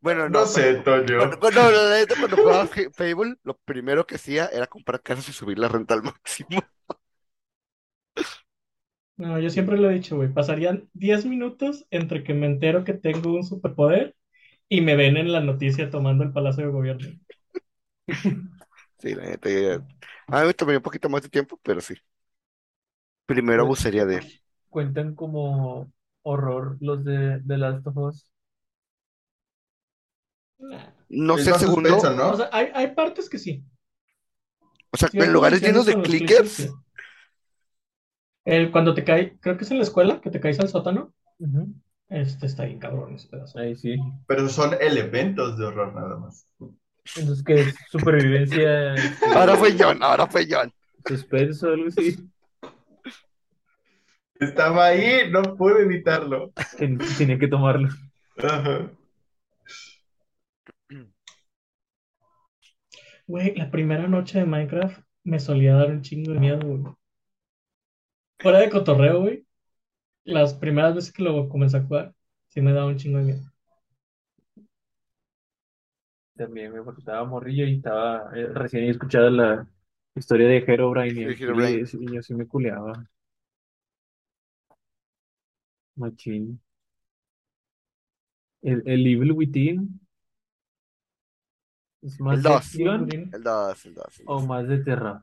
[0.00, 0.38] Bueno, no.
[0.38, 1.18] No sé, Toño.
[1.18, 5.02] Cuando, cuando, no, la neta, cuando jugaba Fa- Fable, lo primero que hacía era comprar
[5.02, 6.48] casas y subir la renta al máximo.
[9.16, 10.32] No, yo siempre lo he dicho, güey.
[10.32, 14.14] Pasarían 10 minutos entre que me entero que tengo un superpoder
[14.68, 17.08] y me ven en la noticia tomando el Palacio de Gobierno.
[18.98, 19.48] Sí, la neta.
[19.50, 19.74] ya-
[20.28, 21.94] A mí me tomaría un poquito más de tiempo, pero sí.
[23.26, 24.40] Primero abusaría de él.
[24.70, 25.92] Cuentan como
[26.22, 28.30] horror los de, de Last of Us.
[30.58, 30.90] Nah.
[31.08, 32.30] No Es sé suspenso, ¿no?
[32.30, 33.64] O sea, hay, hay partes que sí.
[34.90, 36.50] O sea, en lugares llenos de clickers.
[36.50, 36.68] sí.
[38.44, 41.12] El, cuando te cae, creo que es en la escuela, que te caes al sótano.
[42.08, 43.58] Este está bien cabrón ese pedazo.
[43.58, 43.96] Ahí sí.
[44.26, 46.46] Pero son elementos de horror nada más.
[47.16, 47.74] Entonces, ¿qué es?
[47.90, 48.94] Supervivencia,
[49.34, 50.72] Ahora fue John, ahora fue John.
[51.06, 52.16] suspenso, algo así.
[54.40, 56.52] Estaba ahí, no pude evitarlo.
[57.18, 57.88] Tenía que tomarlo.
[58.38, 58.90] Ajá.
[63.28, 66.82] Güey, la primera noche de Minecraft me solía dar un chingo de miedo, güey.
[68.40, 69.46] Fuera de cotorreo, güey.
[70.24, 72.14] Las primeras veces que lo comencé a jugar,
[72.48, 73.52] sí me daba un chingo de miedo.
[76.36, 79.66] También me porque estaba morrillo y estaba eh, recién había escuchado la
[80.14, 81.70] historia de Herobrine y Sí, el Herobrine.
[81.78, 83.04] y ese niño sí me culeaba.
[85.98, 86.60] Machín.
[88.62, 90.00] El, el Evil Within
[92.02, 92.54] es más El de dos.
[92.54, 94.22] acción El 2, el 2.
[94.26, 95.22] o más de terror.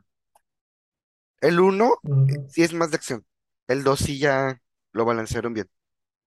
[1.42, 2.48] El 1 Ujú.
[2.48, 3.26] sí es más de acción.
[3.68, 4.62] El 2 sí ya
[4.92, 5.70] lo balancearon bien.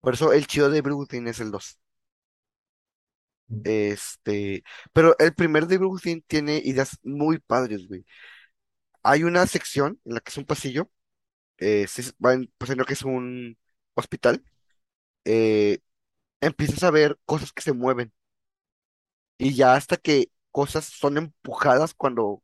[0.01, 1.79] Por eso el chido de Brooklyn es el 2.
[3.63, 8.05] Este, pero el primer de Brooklyn tiene ideas muy padres, güey.
[9.03, 10.91] Hay una sección en la que es un pasillo,
[11.59, 13.57] eh, se- va en- pues en lo que es un
[13.95, 14.43] hospital,
[15.25, 15.79] eh,
[16.41, 18.13] empiezas a ver cosas que se mueven
[19.37, 22.41] y ya hasta que cosas son empujadas cuando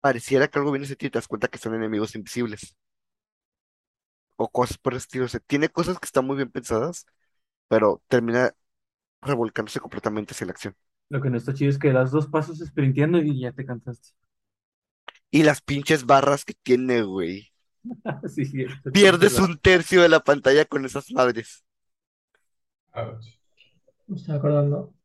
[0.00, 2.76] pareciera que algo viene hacia ti, te das cuenta que son enemigos invisibles
[4.34, 5.26] o cosas por el estilo.
[5.26, 7.06] O sea, tiene cosas que están muy bien pensadas,
[7.68, 8.52] pero termina
[9.20, 10.74] revolcándose completamente hacia la acción.
[11.08, 14.08] Lo que no está chido es que das dos pasos sprinteando y ya te cansaste.
[15.30, 17.52] Y las pinches barras que tiene, güey.
[18.28, 21.64] Sí, sí, está Pierdes un tercio de la pantalla con esas madres.
[22.92, 23.38] Ouch.
[24.08, 24.95] Me estoy acordando.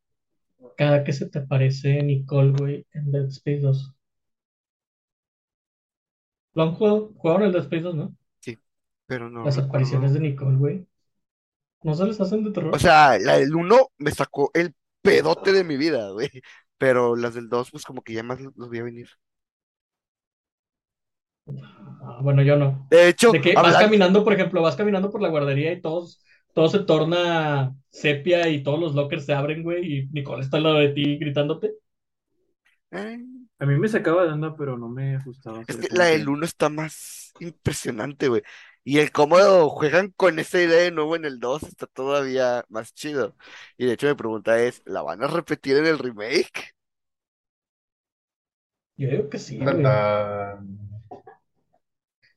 [0.76, 3.94] Cada que se te aparece Nicole, güey, en Dead Space 2.
[6.54, 7.12] ¿Lo han jugado?
[7.16, 8.14] ¿Jugaron el Dead Space 2, no?
[9.06, 10.86] Pero no Las apariciones de Nicole, güey.
[11.82, 12.74] ¿No se les hacen de terror?
[12.74, 16.30] O sea, la del 1 me sacó el pedote de mi vida, güey.
[16.78, 19.08] Pero las del 2, pues como que ya más los vi a venir.
[22.02, 22.86] Ah, bueno, yo no.
[22.90, 26.24] De hecho, De que vas caminando, por ejemplo, vas caminando por la guardería y todos,
[26.54, 30.64] todo se torna sepia y todos los lockers se abren, güey, y Nicole está al
[30.64, 31.74] lado de ti gritándote.
[32.90, 33.18] Eh,
[33.58, 35.66] A mí me sacaba de onda, pero no me asustaba.
[35.66, 38.42] es que la del 1 está más impresionante, güey.
[38.84, 39.36] Y el cómo
[39.70, 43.36] juegan con esa idea de nuevo en el 2 está todavía más chido.
[43.76, 46.74] Y de hecho mi pregunta es, ¿la van a repetir en el remake?
[48.96, 49.92] Yo digo que sí, güey.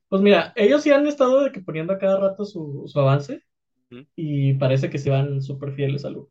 [0.09, 3.43] Pues mira, ellos sí han estado de que poniendo a cada rato su, su avance
[4.15, 6.29] Y parece que se van súper fieles a Lu.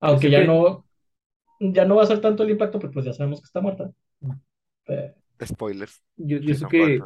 [0.00, 0.84] Aunque ya que- no,
[1.60, 3.90] ya no va a ser tanto el impacto, porque pues ya sabemos que está muerta.
[5.44, 6.02] Spoilers.
[6.16, 7.00] Yo, sé que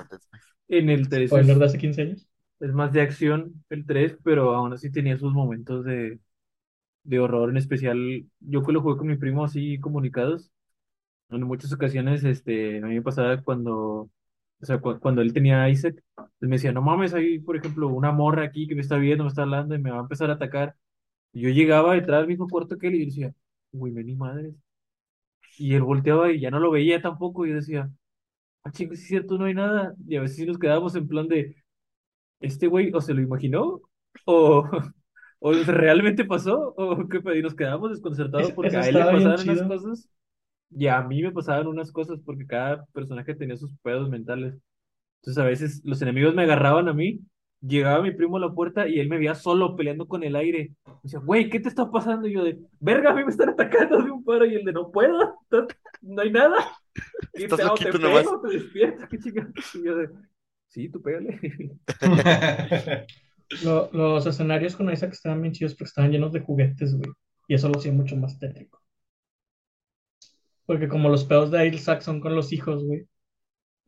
[0.69, 2.27] en el 3 spoiler es, de hace 15 años.
[2.61, 6.19] es más de acción el 3, pero aún así tenía sus momentos de,
[7.05, 10.51] de horror, en especial yo que lo jugué con mi primo así comunicados.
[11.31, 14.11] En muchas ocasiones, este, a mí me pasaba cuando,
[14.65, 16.03] o sea, cu- cuando él tenía a Isaac,
[16.41, 19.25] él me decía, no mames, hay, por ejemplo, una morra aquí que me está viendo,
[19.25, 20.77] me está hablando y me va a empezar a atacar.
[21.33, 23.35] Y yo llegaba, entraba al mismo cuarto que él y yo decía,
[23.73, 24.55] uy, me ni madres.
[25.59, 27.91] Y él volteaba y ya no lo veía tampoco y yo decía,
[28.65, 29.95] ah, chicos, es cierto, no hay nada.
[30.09, 31.57] Y a veces sí nos quedábamos en plan de,
[32.41, 33.83] este güey o se lo imaginó
[34.27, 34.65] o,
[35.41, 36.75] ¿O realmente pasó?
[36.77, 37.37] ¿O qué pedo?
[37.37, 39.69] Y nos quedamos desconcertados porque a él le unas chido.
[39.69, 40.09] cosas
[40.71, 44.55] y a mí me pasaban unas cosas porque cada personaje tenía sus pedos mentales.
[45.23, 47.21] Entonces a veces los enemigos me agarraban a mí,
[47.61, 50.73] llegaba mi primo a la puerta y él me veía solo peleando con el aire.
[50.87, 52.29] Me decía, güey, ¿qué te está pasando?
[52.29, 54.73] Y yo de, verga, a mí me están atacando de un paro y el de,
[54.73, 55.39] no puedo,
[56.03, 56.57] no hay nada.
[57.35, 58.23] Y Estás te, o te loquito nomás.
[58.25, 59.51] pego, te despierta, qué chingada.
[59.75, 60.11] Y yo de,
[60.69, 61.41] sí, tú pégale.
[63.65, 67.11] Lo- los escenarios con Isaac estaban bien chidos porque estaban llenos de juguetes, güey.
[67.49, 68.81] Y eso lo hacía mucho más tétrico.
[70.67, 73.07] Porque como los pedos de Isaac son con los hijos, güey.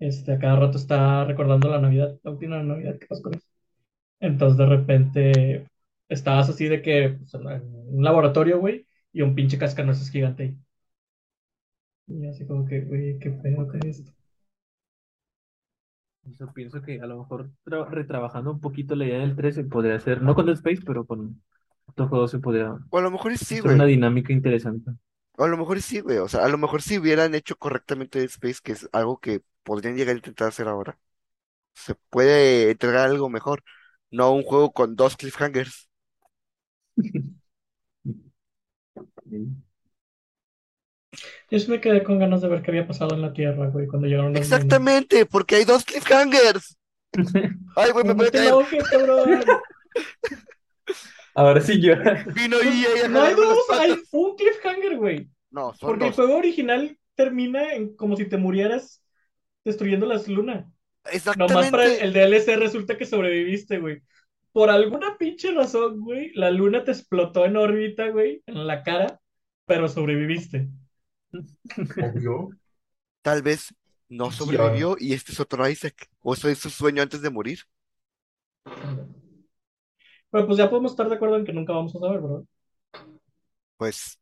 [0.01, 3.47] Este, a cada rato está recordando la Navidad, la última Navidad que pasó con eso.
[4.20, 5.66] Entonces de repente
[6.09, 7.47] estabas así de que pues, en
[7.97, 10.59] un laboratorio, güey, y un pinche cascanueces gigante ahí.
[12.09, 14.11] Y así como que, güey, qué pedo con esto.
[16.24, 19.99] Yo pienso que a lo mejor tra- retrabajando un poquito la idea del 13 podría
[20.01, 21.43] ser, no con Dead Space, pero con
[21.87, 23.87] otro juego se podría O a lo mejor sí, hacer una güey.
[23.87, 24.93] dinámica interesante.
[25.39, 26.18] A lo mejor sí, güey.
[26.18, 29.43] O sea, a lo mejor si hubieran hecho correctamente Dead Space, que es algo que
[29.62, 30.99] podrían llegar a intentar hacer ahora,
[31.74, 33.64] se puede entregar algo mejor.
[34.11, 35.91] No un juego con dos cliffhangers.
[41.51, 43.87] Yo sí me quedé con ganas de ver qué había pasado en la Tierra, güey,
[43.87, 44.45] cuando llegaron los.
[44.45, 46.76] Exactamente, porque hay dos cliffhangers.
[47.76, 48.49] Ay, güey, me ¿Cómo voy a te caer.
[48.49, 49.41] enojes, cabrón?
[51.37, 51.93] Ahora sí yo.
[52.34, 55.28] Vino y ella No hay dos, hay un cliffhanger, güey.
[55.51, 59.03] No, son Porque el juego original termina en como si te murieras
[59.62, 60.64] destruyendo las lunas.
[61.37, 62.05] Nomás para el, Exactamente.
[62.05, 64.03] el DLC resulta que sobreviviste, güey.
[64.53, 69.20] Por alguna pinche razón, güey, la luna te explotó en órbita, güey, en la cara,
[69.66, 70.68] pero sobreviviste.
[71.32, 72.49] Obvio.
[73.20, 73.74] Tal vez
[74.09, 76.09] no sobrevivió y este es otro Isaac.
[76.20, 77.59] O eso es su sueño antes de morir.
[80.31, 82.43] Pero pues ya podemos estar de acuerdo en que nunca vamos a saber, ¿verdad?
[83.77, 84.18] Pues,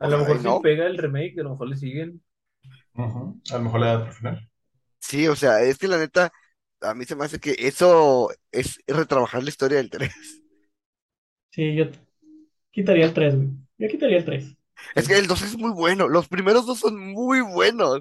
[0.00, 0.60] A lo mejor no.
[0.60, 2.20] pega el remake, a lo mejor le siguen.
[2.94, 3.40] Ujú.
[3.50, 4.50] A lo mejor le da otro final.
[5.00, 6.32] sí, o sea, es que la neta,
[6.80, 10.12] a mí se me hace que eso es retrabajar la historia del 3.
[11.50, 11.98] Sí, yo t-
[12.72, 13.50] quitaría el 3, güey.
[13.78, 14.56] Yo quitaría el 3.
[14.94, 16.08] Es que el 2 es muy bueno.
[16.08, 18.00] Los primeros dos son muy buenos.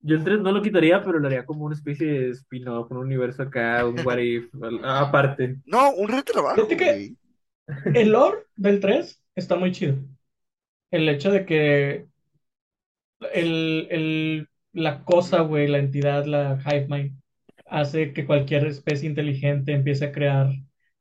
[0.00, 2.98] Yo el 3 no lo quitaría, pero lo haría como una especie de spin-off, un
[2.98, 4.48] universo acá, un what if,
[4.84, 5.56] aparte.
[5.64, 7.16] No, un retrabajo, Fíjate que- güey.
[7.94, 9.96] El lore del 3 está muy chido.
[10.90, 12.06] El hecho de que
[13.32, 17.20] el, el- la cosa, güey, la entidad, la hive mind,
[17.66, 20.50] hace que cualquier especie inteligente empiece a crear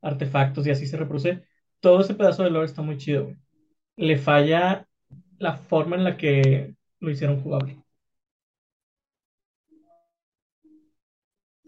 [0.01, 1.43] artefactos y así se reproduce.
[1.79, 3.37] Todo ese pedazo de lore está muy chido, güey.
[3.97, 4.87] Le falla
[5.37, 7.81] la forma en la que lo hicieron jugable.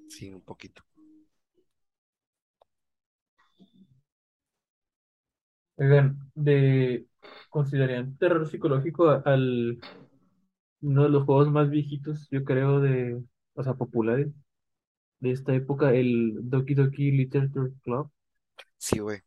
[0.09, 0.83] Sí, un poquito.
[5.77, 7.05] Oigan, de,
[7.49, 9.79] ¿considerarían terror psicológico a- al
[10.81, 13.21] uno de los juegos más viejitos, yo creo, de,
[13.53, 14.27] o sea, populares
[15.21, 18.11] de esta época, el Doki Doki Literature Club?
[18.77, 19.21] Sí, güey.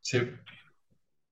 [0.00, 0.18] Sí.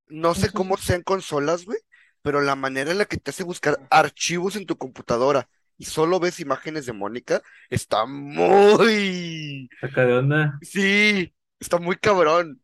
[0.08, 1.78] No sé cómo sean consolas, güey,
[2.22, 5.48] pero la manera en la que te hace buscar archivos en tu computadora
[5.82, 9.68] y solo ves imágenes de Mónica está muy...
[9.82, 10.56] Acá de onda.
[10.62, 12.62] Sí, está muy cabrón.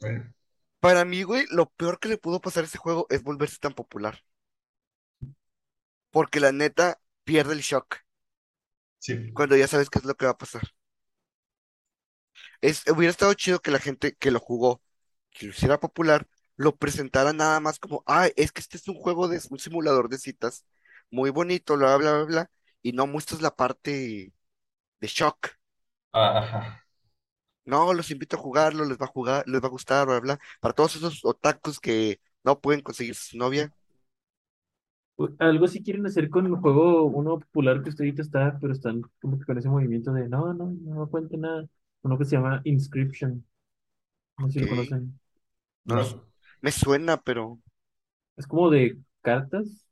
[0.00, 0.32] Bueno,
[0.78, 3.72] Para mí, güey, lo peor que le pudo pasar a ese juego es volverse tan
[3.74, 4.22] popular.
[6.12, 7.96] Porque la neta pierde el shock
[8.98, 9.32] sí.
[9.32, 10.62] cuando ya sabes qué es lo que va a pasar.
[12.60, 14.80] Es, hubiera estado chido que la gente que lo jugó,
[15.30, 16.28] que lo hiciera popular,
[16.60, 20.08] lo presentara nada más como, ah, es que este es un juego de un simulador
[20.10, 20.66] de citas
[21.10, 22.50] muy bonito, bla, bla, bla, bla,
[22.82, 24.32] y no muestras la parte
[25.00, 25.48] de shock.
[26.12, 26.84] Ah, Ajá.
[27.64, 30.38] No, los invito a jugarlo, les va a jugar, les va a gustar, bla, bla.
[30.60, 33.72] Para todos esos otakus que no pueden conseguir su novia,
[35.38, 39.02] Algo sí quieren hacer con el juego, uno popular que usted ahorita está, pero están
[39.20, 41.68] como que con ese movimiento de no, no, no cuente nada.
[42.02, 43.44] Uno que se llama Inscription.
[44.38, 45.18] No sé si lo conocen.
[45.84, 46.29] no, No.
[46.62, 47.60] Me suena, pero
[48.36, 49.86] Es como de cartas,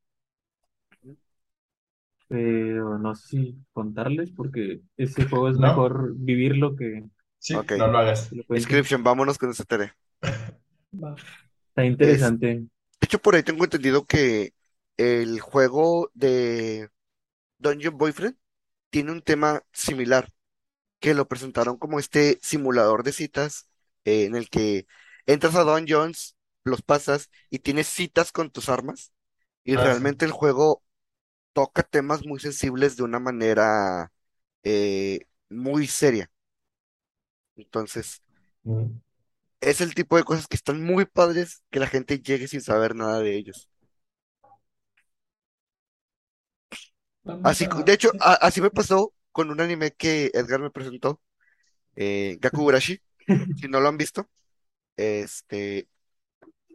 [2.28, 5.58] pero no sé si contarles porque ese juego es No.
[5.58, 7.04] mejor vivirlo que
[7.38, 7.72] Sí, Ok.
[7.74, 8.28] no lo hagas.
[8.28, 8.84] que lo cuenten.
[8.84, 9.96] Inscription, vámonos con esa tarea.
[11.02, 11.20] Va.
[11.70, 12.66] Está interesante.
[13.00, 14.54] De hecho, por ahí tengo entendido que
[14.96, 16.90] el juego de
[17.58, 18.36] Dungeon Boyfriend
[18.90, 20.32] tiene un tema similar,
[21.00, 23.68] que lo presentaron como este simulador de citas
[24.06, 24.88] eh, en el que
[25.26, 26.36] entras a dungeons,
[26.68, 29.12] los pasas y tienes citas con tus armas
[29.64, 30.04] y Ah, sí.
[30.04, 30.82] realmente el juego
[31.54, 34.12] toca temas muy sensibles de una manera
[34.64, 36.30] eh, muy seria.
[37.56, 38.22] Entonces,
[38.64, 39.00] Mm.
[39.60, 42.96] Es el tipo de cosas que están muy padres que la gente llegue sin saber
[42.96, 43.68] nada de ellos.
[47.24, 50.70] Vamos Así, a- de hecho, a- así me pasó con un anime que Edgar me
[50.70, 51.20] presentó,
[51.96, 53.00] eh, Gakugurashi.
[53.56, 54.28] Si no lo han visto,
[54.96, 55.88] este,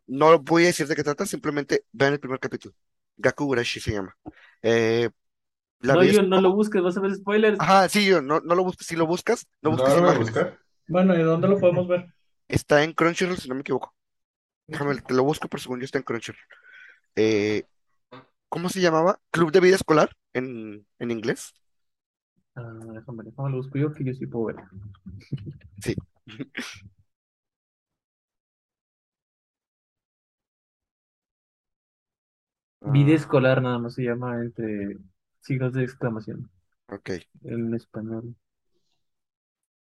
[0.08, 2.76] no voy a decir de qué trata, simplemente vean el primer capítulo.
[3.18, 4.16] Gakugurashi se llama.
[4.62, 5.10] Eh,
[5.82, 7.60] la No, yo no lo busques, vas a ver spoilers.
[7.60, 8.88] Ajá, sí, yo, no, no lo busques.
[8.88, 10.14] Si lo buscas, no No busques a imágenes.
[10.14, 10.60] buscar.
[10.88, 12.14] Bueno, ¿y dónde lo podemos ver?
[12.48, 13.96] Está en Crunchyroll, si no me equivoco.
[14.68, 16.42] Déjame, te lo busco, por según yo está en Crunchyroll.
[17.16, 17.66] Eh,
[18.50, 19.22] ¿cómo se llamaba?
[19.32, 21.54] Club de Vida Escolar en, en inglés.
[22.56, 22.62] Ah,
[22.94, 24.56] déjame, déjame lo busco yo que yo sí puedo ver.
[25.82, 25.96] Sí.
[32.86, 34.98] Vida Ah, escolar nada más se llama entre
[35.42, 36.50] signos de exclamación
[36.88, 37.10] ok.
[37.44, 38.36] en español.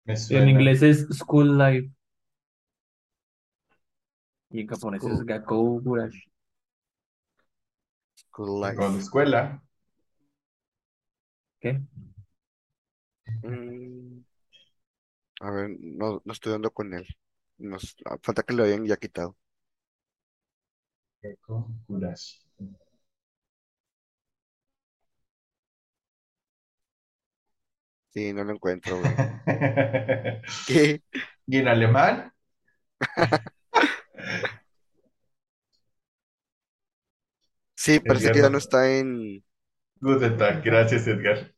[0.06, 0.50] Me En suena.
[0.50, 1.92] inglés es School Life
[4.52, 6.22] y en japonés es School, Gakou Gurashi.
[8.16, 8.86] School Life.
[8.86, 9.64] Con la escuela.
[11.60, 11.82] ¿Qué?
[13.44, 14.24] Mm,
[15.42, 17.06] a ver, no, no estoy dando con él.
[17.58, 19.38] Nos, ah, falta que lo hayan ya quitado.
[21.22, 22.36] Gakugurashi.
[28.14, 29.22] Sí, no lo encuentro, güey.
[30.66, 31.02] ¿Qué?
[31.48, 32.34] ¿Y en alemán?
[37.76, 38.50] Sí, parece Edgar que ya no.
[38.50, 39.44] no está en.
[40.02, 40.62] Guten Tag.
[40.64, 41.54] Gracias, Edgar.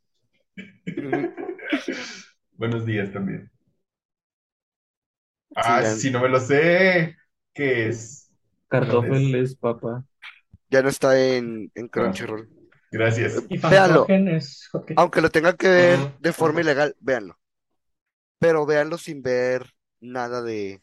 [2.57, 3.51] Buenos días también.
[5.59, 7.15] Sí, Ah, ya, si no me lo sé.
[7.53, 8.31] ¿Qué es?
[8.67, 10.05] Kartoffel ¿Dónde es papa.
[10.69, 12.49] ya no está en, en Ah, Crunchyroll.
[12.93, 13.43] Gracias.
[13.49, 14.05] Y Véanlo.
[14.07, 14.69] Es.
[14.95, 17.37] Aunque lo tengan que ver de forma ilegal, véanlo.
[18.39, 20.81] Pero véanlo sin ver nada de.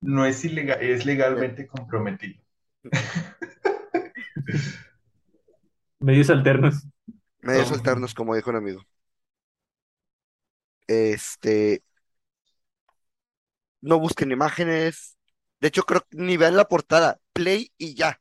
[0.00, 2.40] No es ilegal, es legalmente comprometido.
[6.00, 6.86] Medios alternos.
[7.40, 8.82] medios Oh, alternos, como dijo un amigo.
[10.86, 11.82] Este.
[13.80, 15.16] No busquen imágenes.
[15.60, 17.20] De hecho, creo que ni vean la portada.
[17.32, 18.20] Play y ya.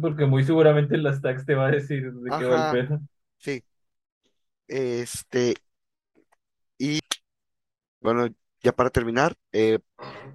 [0.00, 3.00] Porque muy seguramente en las tags te va a decir de qué va el pedo.
[3.38, 3.62] sí.
[4.66, 5.54] Este.
[6.78, 7.00] Y
[8.00, 8.28] bueno,
[8.62, 9.78] ya para terminar, eh,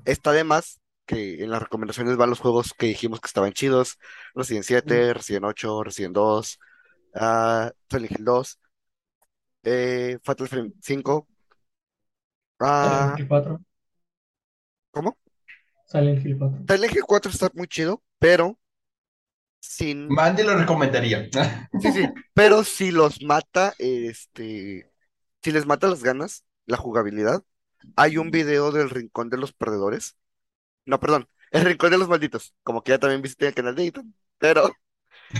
[0.06, 3.98] está de más que en las recomendaciones van los juegos que dijimos que estaban chidos:
[4.36, 6.60] Resident 7, Resident 8, Resident 2,
[7.16, 8.60] ah, Silent Hill 2,
[9.64, 11.28] eh, Fatal Frame 5.
[12.60, 13.62] Silent ah, Hill 4.
[14.92, 15.18] ¿cómo?
[15.86, 16.66] Silent Hill 4.
[16.68, 18.58] Silent Hill 4 está muy chido, pero
[19.60, 20.08] sin.
[20.08, 21.30] Mandy lo recomendaría.
[21.80, 24.92] Sí, sí, pero si los mata, este.
[25.44, 27.44] Si les mata las ganas, la jugabilidad,
[27.96, 30.18] hay un video del Rincón de los Perdedores.
[30.86, 32.54] No, perdón, el Rincón de los Malditos.
[32.64, 34.16] Como que ya también visité el canal de Ethan.
[34.38, 34.72] Pero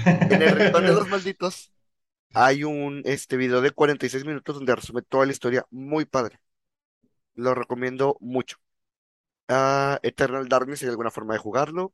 [0.06, 1.72] en el Rincón de los Malditos
[2.34, 5.66] hay un este video de 46 minutos donde resume toda la historia.
[5.72, 6.40] Muy padre.
[7.36, 8.58] Lo recomiendo mucho.
[9.48, 11.94] Ah, Eternal Darkness, ¿hay alguna forma de jugarlo?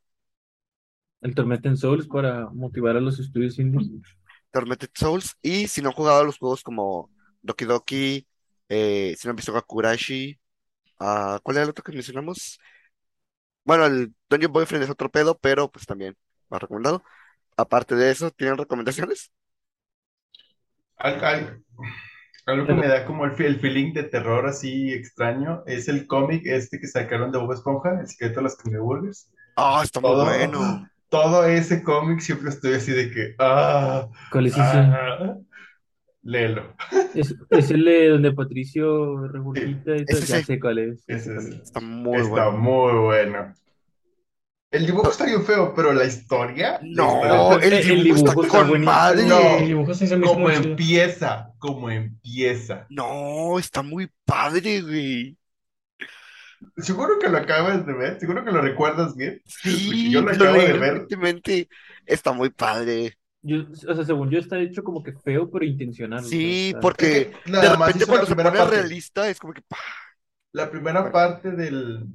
[1.21, 3.91] El Tormented Souls para motivar a los estudios indies.
[4.51, 5.35] Tormented Souls.
[5.41, 7.11] Y si no han jugado los juegos como
[7.41, 8.27] Doki Doki,
[8.69, 10.39] eh, si no han visto Gakurashi,
[10.99, 12.59] ah, ¿cuál era el otro que mencionamos?
[13.63, 16.15] Bueno, el Dungeon Boyfriend es otro pedo, pero pues también
[16.49, 17.03] más recomendado.
[17.57, 19.31] Aparte de eso, ¿tienen recomendaciones?
[20.97, 21.63] Al- al-
[22.47, 26.07] algo que me da como el, fe- el feeling de terror así extraño es el
[26.07, 29.29] cómic este que sacaron de Bob Esponja, El secreto de las Burgers.
[29.57, 30.89] Ah, está muy Todo, bueno.
[31.15, 34.61] Todo ese cómic siempre estoy así de que, ah, ¿Cuál es ese?
[34.63, 35.37] ah,
[36.23, 36.75] léelo.
[37.13, 40.19] Es, es el de donde Patricio regurgita y Es todo.
[40.25, 41.03] Ya sé cuál es.
[41.07, 42.57] Ese es- está muy está bueno.
[42.59, 43.53] muy bueno.
[44.71, 48.31] El dibujo está bien feo, pero la historia, la No, historia, el El dibujo está
[48.31, 48.91] dibujo está con buenísimo.
[48.91, 49.21] madre.
[49.21, 52.85] El no, dibujo sí se como empieza, como empieza.
[52.89, 55.37] No, está muy padre, güey.
[56.77, 60.31] Seguro que lo acabas de ver, seguro que lo recuerdas bien, Sí, yo lo lo
[60.31, 61.07] acabo leí de ver.
[61.07, 61.69] recientemente.
[62.05, 63.17] Está muy padre.
[63.41, 63.57] Yo,
[63.89, 66.25] o sea, según yo está hecho como que feo, pero intencional.
[66.29, 68.81] Sí, porque que de nada más repente cuando se primera pone parte.
[68.81, 69.77] realista es como que ¡pah!
[70.53, 72.07] La primera Bueno, parte del,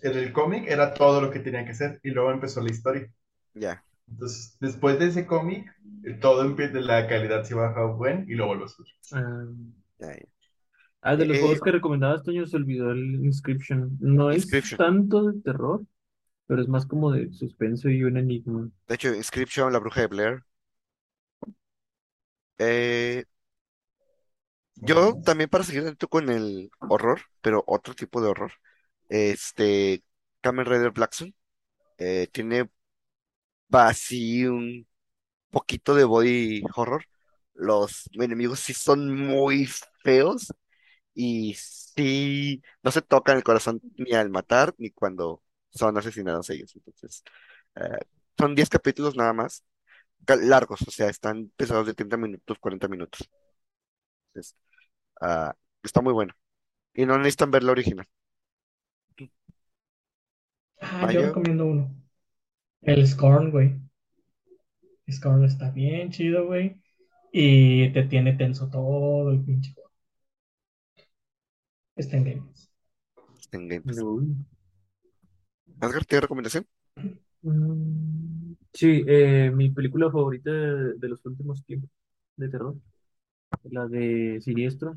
[0.00, 3.12] del cómic era todo lo que tenía que hacer y luego empezó la historia.
[3.54, 3.82] ya.
[4.08, 5.66] Entonces, después de ese cómic,
[6.04, 8.88] eh, todo empieza, la calidad se baja buen y luego lo sube.
[9.12, 9.44] Ah,
[9.98, 10.39] ya, ya.
[11.02, 13.96] Ah, de los Eh, juegos que recomendabas, Toño, se olvidó el Inscription.
[14.00, 15.84] No es tanto de terror,
[16.46, 18.70] pero es más como de suspenso y un enigma.
[18.88, 20.42] De hecho, Inscription, La Bruja de Blair.
[22.58, 23.24] Eh,
[24.76, 28.52] yo también para seguir con el horror, pero otro tipo de horror.
[29.08, 30.02] Este,
[30.40, 31.34] Kamen Rider Black Sun,
[31.98, 32.68] eh, tiene
[33.72, 34.86] así un
[35.50, 37.04] poquito de body horror.
[37.54, 39.68] Los enemigos sí son muy
[40.02, 40.48] feos
[41.20, 46.74] y sí no se tocan el corazón ni al matar ni cuando son asesinados ellos.
[46.74, 47.22] Entonces,
[47.76, 47.98] eh,
[48.38, 49.62] son 10 capítulos nada más,
[50.26, 53.30] largos, o sea, están pesados de 30 minutos, 40 minutos.
[54.28, 54.56] Entonces,
[55.20, 56.32] ah, está muy bueno.
[56.94, 58.06] Y no necesitan ver la original.
[60.80, 61.20] Ah, Mayo.
[61.20, 61.94] yo recomiendo uno.
[62.80, 63.74] El Scorn, güey.
[65.10, 66.80] Scorn está bien chido, güey.
[67.30, 69.89] Y te tiene tenso todo el pinche juego.
[72.00, 72.70] Está en Game Pass.
[73.40, 73.98] Está en Game Pass.
[74.02, 74.34] Uy.
[75.80, 76.66] Asgard, ¿tiene recomendación?
[77.42, 81.90] Mm, Sí, eh, mi película favorita de, de los últimos tiempos
[82.36, 82.76] de terror,
[83.64, 84.96] la de Siniestro,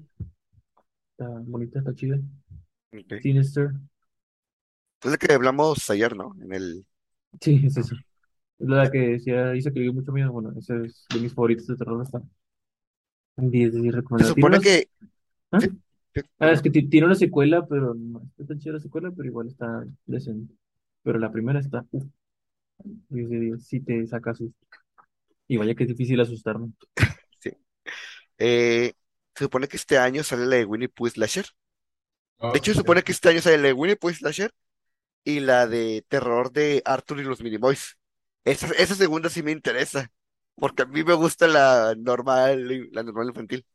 [1.11, 2.19] está bonita, está chida.
[2.93, 3.13] Ok.
[3.21, 3.71] Sinister,
[5.03, 6.35] Es la que hablamos ayer, ¿no?
[6.41, 6.85] En el...
[7.41, 7.95] sí, es eso.
[8.59, 10.31] Es la que decía, hizo que le dio mucho miedo.
[10.31, 12.21] Bueno, esa es de mis favoritos de terror, está
[13.37, 14.87] en 10 de 10 Se supone que...
[15.51, 15.59] ¿Ah?
[16.39, 19.27] Ah, es que ti- tiene una secuela, pero no está tan chida la secuela, pero
[19.27, 20.53] igual está decente.
[21.03, 22.05] Pero la primera está, uf,
[23.09, 24.67] 10 de 10, sí te saca susto.
[25.47, 26.73] Y vaya que es difícil asustarme.
[27.39, 27.51] sí.
[28.39, 28.93] Eh,
[29.35, 31.45] se supone que este año sale la de Winnie Pooh Slasher.
[32.51, 34.53] De hecho, se supone que este año sale la de Winnie Pooh Slasher
[35.25, 37.97] y la de terror de Arthur y los Minimoys.
[38.45, 40.11] Esa, esa segunda sí me interesa,
[40.57, 43.65] porque a mí me gusta la normal, la normal infantil.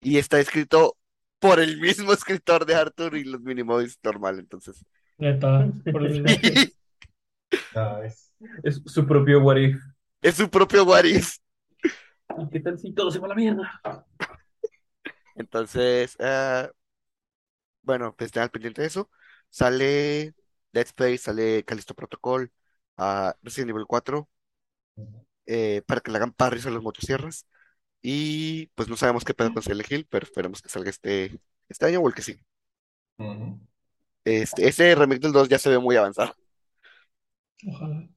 [0.00, 0.96] Y está escrito
[1.38, 4.84] por el mismo escritor de Arthur y los Minimoys normal, entonces.
[5.18, 6.24] Neta, por el.
[8.62, 9.76] Es su propio what if.
[10.22, 11.36] Es su propio What If.
[12.38, 14.06] ¿Y qué tal si todo se va a la mierda?
[15.34, 16.70] Entonces, ah,
[17.82, 19.10] bueno, pues estén al pendiente de eso.
[19.48, 20.34] Sale
[20.72, 22.52] Dead Space, sale Callisto Protocol,
[22.98, 24.28] ah, Resident Evil 4,
[25.46, 27.46] eh, para que le hagan parries a las motosierras.
[28.02, 31.86] Y pues no sabemos qué pedo con Silent Hill, pero esperemos que salga este, este
[31.86, 32.38] año o el que sí.
[33.18, 33.60] Ujú.
[34.24, 36.34] Este, ese remake del 2 ya se ve muy avanzado.
[37.66, 38.08] Ojalá.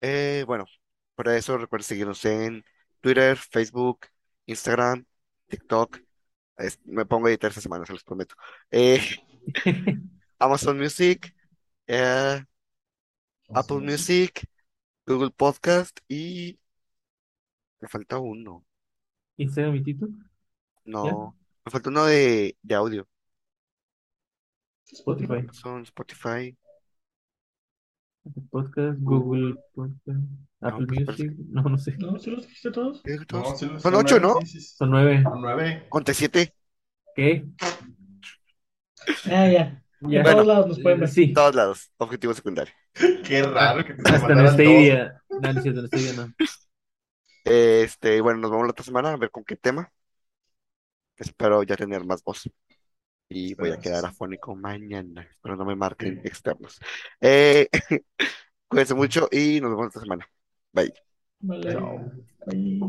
[0.00, 0.66] Eh, bueno,
[1.14, 2.64] para eso recuerden seguirnos en
[3.00, 4.06] Twitter, Facebook,
[4.46, 5.04] Instagram,
[5.48, 5.98] TikTok.
[6.56, 8.34] Es- me pongo a editar esta semana, se los prometo.
[8.70, 9.00] Eh,
[10.38, 11.34] Amazon Music,
[11.86, 12.44] eh,
[13.54, 14.44] Apple Music,
[15.06, 16.58] Google Podcast y
[17.80, 18.64] me falta uno.
[19.38, 20.08] Instagram y Tito,
[20.84, 23.08] No, me falta uno de, de audio.
[24.92, 26.56] Spotify, Son Spotify.
[28.50, 30.20] Podcast, Google Podcast,
[30.60, 31.96] Apple pues, parece- Music, no, no sé.
[31.98, 32.18] ¿No?
[32.18, 33.02] ¿Sí los dijiste todos?
[33.80, 34.40] Son ocho, nueve, ¿no?
[34.42, 34.76] sí, sí, sí.
[34.76, 35.22] Son nueve.
[35.22, 35.86] Son nueve.
[35.88, 36.54] Conté siete,
[37.14, 37.46] ¿Qué?
[39.26, 39.82] Ah, ya.
[40.00, 40.18] Ya.
[40.18, 41.08] En Bueno, todos lados nos pueden ver.
[41.08, 41.90] Sí, en todos lados.
[41.96, 42.72] Objetivo secundario.
[43.24, 45.22] Qué raro que te hasta en mandaran este día.
[45.30, 46.32] No, no es cierto, en este día no.
[47.48, 49.90] Este, bueno, nos vemos la otra semana a ver con qué tema.
[51.16, 52.48] Espero ya tener más voz.
[53.28, 55.22] Y voy a quedar afónico mañana.
[55.22, 56.78] Espero no me marquen externos.
[57.20, 57.68] Eh,
[58.68, 60.28] cuídense mucho y nos vemos esta semana.
[60.72, 60.92] Bye.
[61.40, 61.72] Vale.
[61.72, 62.12] Chao.
[62.46, 62.80] Bye.